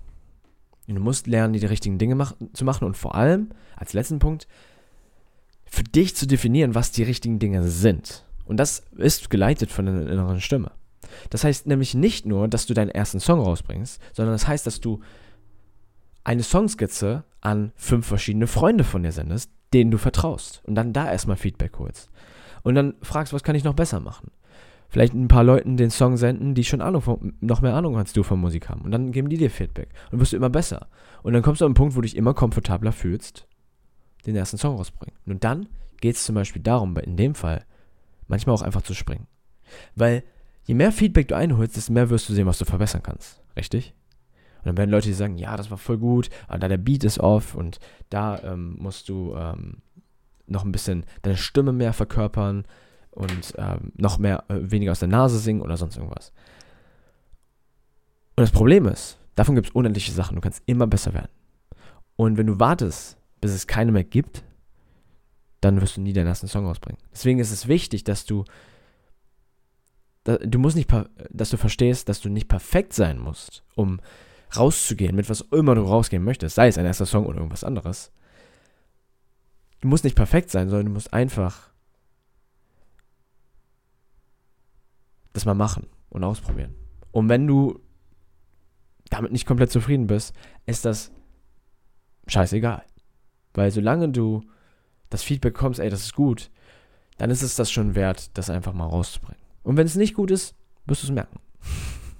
Und 0.86 0.94
du 0.94 1.00
musst 1.00 1.26
lernen, 1.26 1.54
die 1.54 1.66
richtigen 1.66 1.98
Dinge 1.98 2.14
mach 2.14 2.34
zu 2.52 2.64
machen 2.64 2.84
und 2.84 2.96
vor 2.96 3.16
allem, 3.16 3.50
als 3.74 3.94
letzten 3.94 4.20
Punkt, 4.20 4.46
für 5.64 5.82
dich 5.82 6.14
zu 6.14 6.24
definieren, 6.24 6.76
was 6.76 6.92
die 6.92 7.02
richtigen 7.02 7.40
Dinge 7.40 7.68
sind. 7.68 8.24
Und 8.44 8.58
das 8.58 8.84
ist 8.96 9.28
geleitet 9.28 9.72
von 9.72 9.86
deiner 9.86 10.08
inneren 10.08 10.40
Stimme. 10.40 10.70
Das 11.30 11.42
heißt 11.42 11.66
nämlich 11.66 11.94
nicht 11.94 12.26
nur, 12.26 12.46
dass 12.46 12.66
du 12.66 12.74
deinen 12.74 12.90
ersten 12.90 13.18
Song 13.18 13.40
rausbringst, 13.40 14.00
sondern 14.12 14.34
das 14.34 14.46
heißt, 14.46 14.64
dass 14.64 14.80
du 14.80 15.00
eine 16.22 16.44
Songskizze 16.44 17.24
an 17.40 17.72
fünf 17.74 18.06
verschiedene 18.06 18.46
Freunde 18.46 18.84
von 18.84 19.02
dir 19.02 19.10
sendest, 19.10 19.50
denen 19.72 19.90
du 19.90 19.98
vertraust. 19.98 20.62
Und 20.64 20.76
dann 20.76 20.92
da 20.92 21.10
erstmal 21.10 21.36
Feedback 21.36 21.76
holst. 21.80 22.08
Und 22.62 22.76
dann 22.76 22.94
fragst, 23.02 23.32
was 23.32 23.42
kann 23.42 23.56
ich 23.56 23.64
noch 23.64 23.74
besser 23.74 23.98
machen? 23.98 24.30
Vielleicht 24.92 25.14
ein 25.14 25.26
paar 25.26 25.42
Leuten 25.42 25.78
den 25.78 25.90
Song 25.90 26.18
senden, 26.18 26.54
die 26.54 26.64
schon 26.64 26.82
Ahnung 26.82 27.00
von, 27.00 27.32
noch 27.40 27.62
mehr 27.62 27.74
Ahnung 27.74 27.96
als 27.96 28.12
du 28.12 28.22
von 28.22 28.38
Musik 28.38 28.68
haben. 28.68 28.82
Und 28.82 28.90
dann 28.90 29.10
geben 29.10 29.30
die 29.30 29.38
dir 29.38 29.50
Feedback. 29.50 29.88
Und 30.10 30.20
wirst 30.20 30.34
du 30.34 30.36
immer 30.36 30.50
besser. 30.50 30.88
Und 31.22 31.32
dann 31.32 31.42
kommst 31.42 31.62
du 31.62 31.64
an 31.64 31.70
einen 31.70 31.74
Punkt, 31.74 31.96
wo 31.96 32.02
du 32.02 32.06
dich 32.06 32.14
immer 32.14 32.34
komfortabler 32.34 32.92
fühlst, 32.92 33.46
den 34.26 34.36
ersten 34.36 34.58
Song 34.58 34.76
rausbringen. 34.76 35.16
Und 35.24 35.44
dann 35.44 35.66
geht 36.02 36.16
es 36.16 36.24
zum 36.24 36.34
Beispiel 36.34 36.60
darum, 36.60 36.94
in 36.98 37.16
dem 37.16 37.34
Fall, 37.34 37.64
manchmal 38.28 38.54
auch 38.54 38.60
einfach 38.60 38.82
zu 38.82 38.92
springen. 38.92 39.26
Weil 39.94 40.24
je 40.64 40.74
mehr 40.74 40.92
Feedback 40.92 41.28
du 41.28 41.36
einholst, 41.36 41.74
desto 41.74 41.94
mehr 41.94 42.10
wirst 42.10 42.28
du 42.28 42.34
sehen, 42.34 42.46
was 42.46 42.58
du 42.58 42.66
verbessern 42.66 43.02
kannst. 43.02 43.40
Richtig? 43.56 43.94
Und 44.58 44.66
dann 44.66 44.76
werden 44.76 44.90
Leute, 44.90 45.08
die 45.08 45.14
sagen, 45.14 45.38
ja, 45.38 45.56
das 45.56 45.70
war 45.70 45.78
voll 45.78 45.96
gut, 45.96 46.28
aber 46.48 46.58
da 46.58 46.68
der 46.68 46.76
Beat 46.76 47.02
ist 47.02 47.18
off 47.18 47.54
und 47.54 47.80
da 48.10 48.42
ähm, 48.42 48.76
musst 48.78 49.08
du 49.08 49.34
ähm, 49.36 49.78
noch 50.46 50.66
ein 50.66 50.72
bisschen 50.72 51.06
deine 51.22 51.38
Stimme 51.38 51.72
mehr 51.72 51.94
verkörpern, 51.94 52.66
und 53.12 53.54
ähm, 53.56 53.92
noch 53.96 54.18
mehr, 54.18 54.44
äh, 54.48 54.58
weniger 54.58 54.92
aus 54.92 54.98
der 54.98 55.08
Nase 55.08 55.38
singen 55.38 55.62
oder 55.62 55.76
sonst 55.76 55.96
irgendwas. 55.96 56.32
Und 58.36 58.42
das 58.42 58.50
Problem 58.50 58.86
ist, 58.86 59.18
davon 59.34 59.54
gibt 59.54 59.68
es 59.68 59.74
unendliche 59.74 60.12
Sachen. 60.12 60.34
Du 60.34 60.40
kannst 60.40 60.62
immer 60.66 60.86
besser 60.86 61.14
werden. 61.14 61.30
Und 62.16 62.36
wenn 62.36 62.46
du 62.46 62.58
wartest, 62.58 63.16
bis 63.40 63.52
es 63.52 63.66
keine 63.66 63.92
mehr 63.92 64.04
gibt, 64.04 64.42
dann 65.60 65.80
wirst 65.80 65.96
du 65.96 66.00
nie 66.00 66.12
deinen 66.12 66.26
ersten 66.26 66.48
Song 66.48 66.66
rausbringen. 66.66 67.00
Deswegen 67.12 67.38
ist 67.38 67.52
es 67.52 67.68
wichtig, 67.68 68.04
dass 68.04 68.24
du 68.24 68.44
du 70.24 70.58
musst 70.58 70.76
nicht, 70.76 70.88
dass 71.30 71.50
du 71.50 71.56
verstehst, 71.56 72.08
dass 72.08 72.20
du 72.20 72.28
nicht 72.28 72.48
perfekt 72.48 72.92
sein 72.92 73.18
musst, 73.18 73.64
um 73.74 74.00
rauszugehen, 74.56 75.16
mit 75.16 75.28
was 75.28 75.40
immer 75.50 75.74
du 75.74 75.82
rausgehen 75.82 76.22
möchtest, 76.22 76.54
sei 76.54 76.68
es 76.68 76.78
ein 76.78 76.86
erster 76.86 77.06
Song 77.06 77.26
oder 77.26 77.38
irgendwas 77.38 77.64
anderes. 77.64 78.12
Du 79.80 79.88
musst 79.88 80.04
nicht 80.04 80.14
perfekt 80.14 80.50
sein, 80.50 80.68
sondern 80.68 80.86
du 80.86 80.92
musst 80.92 81.12
einfach 81.12 81.71
das 85.32 85.44
mal 85.44 85.54
machen 85.54 85.86
und 86.10 86.24
ausprobieren. 86.24 86.74
Und 87.10 87.28
wenn 87.28 87.46
du 87.46 87.80
damit 89.10 89.32
nicht 89.32 89.46
komplett 89.46 89.70
zufrieden 89.70 90.06
bist, 90.06 90.34
ist 90.66 90.84
das 90.84 91.12
scheißegal. 92.26 92.82
Weil 93.54 93.70
solange 93.70 94.08
du 94.08 94.42
das 95.10 95.22
Feedback 95.22 95.54
bekommst, 95.54 95.80
ey, 95.80 95.90
das 95.90 96.04
ist 96.04 96.14
gut, 96.14 96.50
dann 97.18 97.30
ist 97.30 97.42
es 97.42 97.56
das 97.56 97.70
schon 97.70 97.94
wert, 97.94 98.36
das 98.36 98.48
einfach 98.48 98.72
mal 98.72 98.86
rauszubringen. 98.86 99.42
Und 99.62 99.76
wenn 99.76 99.86
es 99.86 99.96
nicht 99.96 100.14
gut 100.14 100.30
ist, 100.30 100.54
wirst 100.86 101.02
du 101.02 101.06
es 101.08 101.12
merken. 101.12 101.38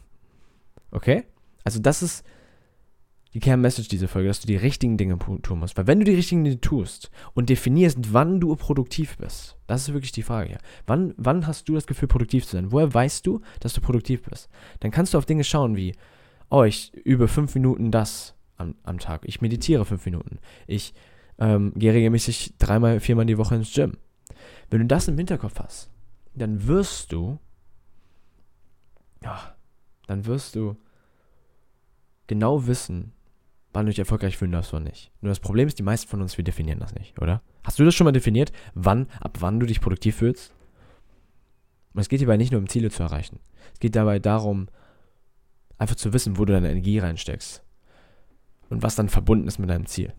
okay? 0.90 1.24
Also 1.64 1.80
das 1.80 2.02
ist 2.02 2.24
die 3.34 3.40
Kernmessage 3.40 3.88
dieser 3.88 4.08
Folge, 4.08 4.28
dass 4.28 4.40
du 4.40 4.46
die 4.46 4.56
richtigen 4.56 4.98
Dinge 4.98 5.18
tun 5.18 5.58
musst. 5.58 5.76
Weil 5.76 5.86
wenn 5.86 5.98
du 5.98 6.04
die 6.04 6.14
richtigen 6.14 6.44
Dinge 6.44 6.60
tust 6.60 7.10
und 7.32 7.48
definierst, 7.48 8.12
wann 8.12 8.40
du 8.40 8.54
produktiv 8.56 9.16
bist, 9.16 9.56
das 9.66 9.88
ist 9.88 9.94
wirklich 9.94 10.12
die 10.12 10.22
Frage 10.22 10.50
hier. 10.50 10.58
Wann, 10.86 11.14
wann 11.16 11.46
hast 11.46 11.68
du 11.68 11.74
das 11.74 11.86
Gefühl, 11.86 12.08
produktiv 12.08 12.46
zu 12.46 12.56
sein? 12.56 12.72
Woher 12.72 12.92
weißt 12.92 13.26
du, 13.26 13.40
dass 13.60 13.72
du 13.72 13.80
produktiv 13.80 14.22
bist? 14.22 14.50
Dann 14.80 14.90
kannst 14.90 15.14
du 15.14 15.18
auf 15.18 15.24
Dinge 15.24 15.44
schauen 15.44 15.76
wie, 15.76 15.94
oh, 16.50 16.64
ich 16.64 16.92
übe 16.94 17.26
fünf 17.26 17.54
Minuten 17.54 17.90
das 17.90 18.34
am, 18.58 18.74
am 18.82 18.98
Tag. 18.98 19.22
Ich 19.24 19.40
meditiere 19.40 19.86
fünf 19.86 20.04
Minuten. 20.04 20.38
Ich 20.66 20.92
ähm, 21.38 21.72
geh 21.74 21.90
regelmäßig 21.90 22.54
dreimal, 22.58 23.00
viermal 23.00 23.26
die 23.26 23.38
Woche 23.38 23.54
ins 23.54 23.72
Gym. 23.72 23.96
Wenn 24.68 24.80
du 24.80 24.86
das 24.86 25.08
im 25.08 25.16
Hinterkopf 25.16 25.58
hast, 25.58 25.90
dann 26.34 26.66
wirst 26.66 27.12
du, 27.12 27.38
ja, 29.22 29.54
dann 30.06 30.26
wirst 30.26 30.54
du 30.54 30.76
genau 32.26 32.66
wissen, 32.66 33.12
wann 33.72 33.86
du 33.86 33.90
dich 33.90 33.98
erfolgreich 33.98 34.36
fühlen 34.36 34.52
darfst 34.52 34.72
oder 34.72 34.84
nicht. 34.84 35.10
Nur 35.20 35.30
das 35.30 35.40
Problem 35.40 35.68
ist, 35.68 35.78
die 35.78 35.82
meisten 35.82 36.08
von 36.08 36.20
uns, 36.20 36.36
wir 36.36 36.44
definieren 36.44 36.80
das 36.80 36.94
nicht, 36.94 37.20
oder? 37.20 37.42
Hast 37.64 37.78
du 37.78 37.84
das 37.84 37.94
schon 37.94 38.04
mal 38.04 38.12
definiert, 38.12 38.52
wann, 38.74 39.08
ab 39.20 39.38
wann 39.40 39.60
du 39.60 39.66
dich 39.66 39.80
produktiv 39.80 40.16
fühlst? 40.16 40.52
Und 41.94 42.00
es 42.00 42.08
geht 42.08 42.20
hierbei 42.20 42.36
nicht 42.36 42.52
nur 42.52 42.60
um 42.60 42.68
Ziele 42.68 42.90
zu 42.90 43.02
erreichen. 43.02 43.40
Es 43.72 43.80
geht 43.80 43.96
dabei 43.96 44.18
darum, 44.18 44.68
einfach 45.78 45.96
zu 45.96 46.12
wissen, 46.12 46.38
wo 46.38 46.44
du 46.44 46.52
deine 46.52 46.70
Energie 46.70 46.98
reinsteckst. 46.98 47.62
Und 48.68 48.82
was 48.82 48.96
dann 48.96 49.08
verbunden 49.08 49.48
ist 49.48 49.58
mit 49.58 49.68
deinem 49.68 49.86
Ziel. 49.86 50.14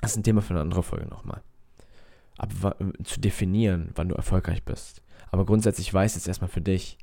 Das 0.00 0.12
ist 0.12 0.16
ein 0.16 0.24
Thema 0.24 0.42
für 0.42 0.50
eine 0.50 0.60
andere 0.60 0.82
Folge 0.82 1.06
nochmal. 1.06 1.42
Aber 2.36 2.76
zu 3.04 3.20
definieren, 3.20 3.90
wann 3.94 4.08
du 4.08 4.14
erfolgreich 4.14 4.64
bist. 4.64 5.02
Aber 5.30 5.46
grundsätzlich 5.46 5.92
weiß 5.92 6.14
jetzt 6.14 6.28
erstmal 6.28 6.50
für 6.50 6.60
dich, 6.60 6.98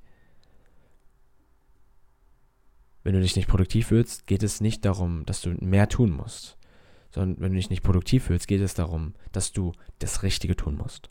wenn 3.03 3.13
du 3.13 3.21
dich 3.21 3.35
nicht 3.35 3.47
produktiv 3.47 3.87
fühlst, 3.87 4.27
geht 4.27 4.43
es 4.43 4.61
nicht 4.61 4.85
darum, 4.85 5.25
dass 5.25 5.41
du 5.41 5.51
mehr 5.59 5.89
tun 5.89 6.11
musst. 6.11 6.57
Sondern 7.11 7.39
wenn 7.39 7.51
du 7.51 7.57
dich 7.57 7.69
nicht 7.69 7.83
produktiv 7.83 8.25
fühlst, 8.25 8.47
geht 8.47 8.61
es 8.61 8.73
darum, 8.73 9.13
dass 9.31 9.51
du 9.51 9.73
das 9.99 10.23
Richtige 10.23 10.55
tun 10.55 10.75
musst. 10.75 11.09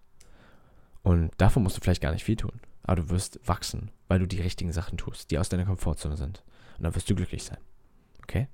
Und 1.02 1.30
davon 1.36 1.62
musst 1.62 1.76
du 1.76 1.80
vielleicht 1.80 2.02
gar 2.02 2.12
nicht 2.12 2.24
viel 2.24 2.36
tun. 2.36 2.60
Aber 2.82 3.02
du 3.02 3.10
wirst 3.10 3.38
wachsen, 3.46 3.90
weil 4.08 4.18
du 4.18 4.26
die 4.26 4.40
richtigen 4.40 4.72
Sachen 4.72 4.98
tust, 4.98 5.30
die 5.30 5.38
aus 5.38 5.48
deiner 5.48 5.64
Komfortzone 5.64 6.16
sind. 6.16 6.42
Und 6.78 6.84
dann 6.84 6.94
wirst 6.94 7.08
du 7.08 7.14
glücklich 7.14 7.44
sein. 7.44 7.58
Okay? 8.22 8.48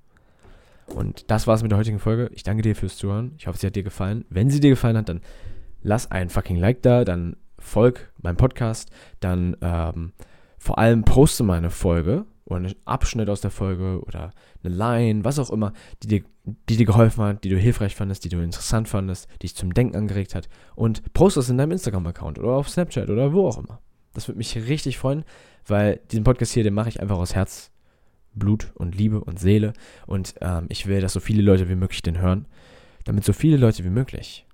Und 0.87 1.29
das 1.31 1.47
war's 1.47 1.61
mit 1.61 1.71
der 1.71 1.79
heutigen 1.79 1.99
Folge. 1.99 2.29
Ich 2.33 2.43
danke 2.43 2.61
dir 2.61 2.75
fürs 2.75 2.97
Zuhören. 2.97 3.33
Ich 3.37 3.47
hoffe, 3.47 3.57
sie 3.57 3.67
hat 3.67 3.75
dir 3.75 3.83
gefallen. 3.83 4.25
Wenn 4.29 4.49
sie 4.49 4.59
dir 4.59 4.71
gefallen 4.71 4.97
hat, 4.97 5.09
dann 5.09 5.21
lass 5.81 6.11
ein 6.11 6.29
fucking 6.29 6.57
Like 6.57 6.81
da, 6.81 7.05
dann 7.05 7.37
folg 7.57 8.11
meinem 8.21 8.37
Podcast, 8.37 8.91
dann 9.19 9.55
ähm, 9.61 10.13
vor 10.57 10.77
allem 10.77 11.03
poste 11.03 11.43
meine 11.43 11.69
Folge 11.69 12.25
oder 12.49 12.57
einen 12.57 12.75
Abschnitt 12.85 13.29
aus 13.29 13.41
der 13.41 13.51
Folge 13.51 14.01
oder 14.05 14.31
eine 14.63 14.75
Line, 14.75 15.23
was 15.23 15.39
auch 15.39 15.49
immer, 15.49 15.73
die 16.03 16.07
dir, 16.07 16.23
die 16.43 16.77
dir 16.77 16.85
geholfen 16.85 17.23
hat, 17.23 17.43
die 17.43 17.49
du 17.49 17.57
hilfreich 17.57 17.95
fandest, 17.95 18.25
die 18.25 18.29
du 18.29 18.41
interessant 18.41 18.87
fandest, 18.87 19.27
die 19.33 19.47
dich 19.47 19.55
zum 19.55 19.73
Denken 19.73 19.95
angeregt 19.95 20.35
hat. 20.35 20.49
Und 20.75 21.13
poste 21.13 21.39
es 21.39 21.49
in 21.49 21.57
deinem 21.57 21.71
Instagram-Account 21.71 22.39
oder 22.39 22.49
auf 22.49 22.69
Snapchat 22.69 23.09
oder 23.09 23.33
wo 23.33 23.47
auch 23.47 23.57
immer. 23.57 23.81
Das 24.13 24.27
würde 24.27 24.39
mich 24.39 24.55
richtig 24.55 24.97
freuen, 24.97 25.23
weil 25.65 26.01
diesen 26.11 26.23
Podcast 26.23 26.53
hier, 26.53 26.63
den 26.63 26.73
mache 26.73 26.89
ich 26.89 26.99
einfach 26.99 27.17
aus 27.17 27.35
Herz, 27.35 27.71
Blut 28.33 28.71
und 28.75 28.95
Liebe 28.95 29.21
und 29.23 29.39
Seele. 29.39 29.73
Und 30.07 30.35
ähm, 30.41 30.65
ich 30.69 30.87
will, 30.87 31.01
dass 31.01 31.13
so 31.13 31.19
viele 31.19 31.41
Leute 31.41 31.69
wie 31.69 31.75
möglich 31.75 32.01
den 32.01 32.19
hören, 32.19 32.47
damit 33.05 33.23
so 33.23 33.33
viele 33.33 33.57
Leute 33.57 33.83
wie 33.83 33.89
möglich 33.89 34.45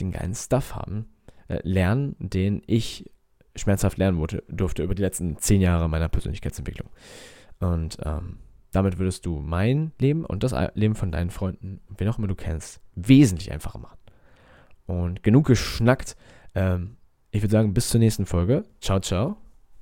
den 0.00 0.10
geilen 0.10 0.34
Stuff 0.34 0.74
haben, 0.74 1.06
äh, 1.48 1.58
lernen, 1.62 2.16
den 2.18 2.62
ich 2.66 3.10
schmerzhaft 3.56 3.98
lernen 3.98 4.24
durfte 4.48 4.82
über 4.82 4.94
die 4.94 5.02
letzten 5.02 5.38
zehn 5.38 5.60
Jahre 5.60 5.88
meiner 5.88 6.08
Persönlichkeitsentwicklung. 6.08 6.88
Und 7.60 7.98
ähm, 8.04 8.38
damit 8.72 8.98
würdest 8.98 9.24
du 9.26 9.38
mein 9.38 9.92
Leben 9.98 10.24
und 10.24 10.42
das 10.42 10.54
Leben 10.74 10.96
von 10.96 11.12
deinen 11.12 11.30
Freunden, 11.30 11.80
wen 11.96 12.08
auch 12.08 12.18
immer 12.18 12.26
du 12.26 12.34
kennst, 12.34 12.80
wesentlich 12.96 13.52
einfacher 13.52 13.78
machen. 13.78 13.98
Und 14.86 15.22
genug 15.22 15.46
geschnackt. 15.46 16.16
Ähm, 16.54 16.96
ich 17.30 17.42
würde 17.42 17.52
sagen, 17.52 17.74
bis 17.74 17.88
zur 17.88 18.00
nächsten 18.00 18.26
Folge. 18.26 18.64
Ciao, 18.80 19.00
ciao. 19.00 19.36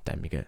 Dein 0.05 0.21
Miguel. 0.21 0.45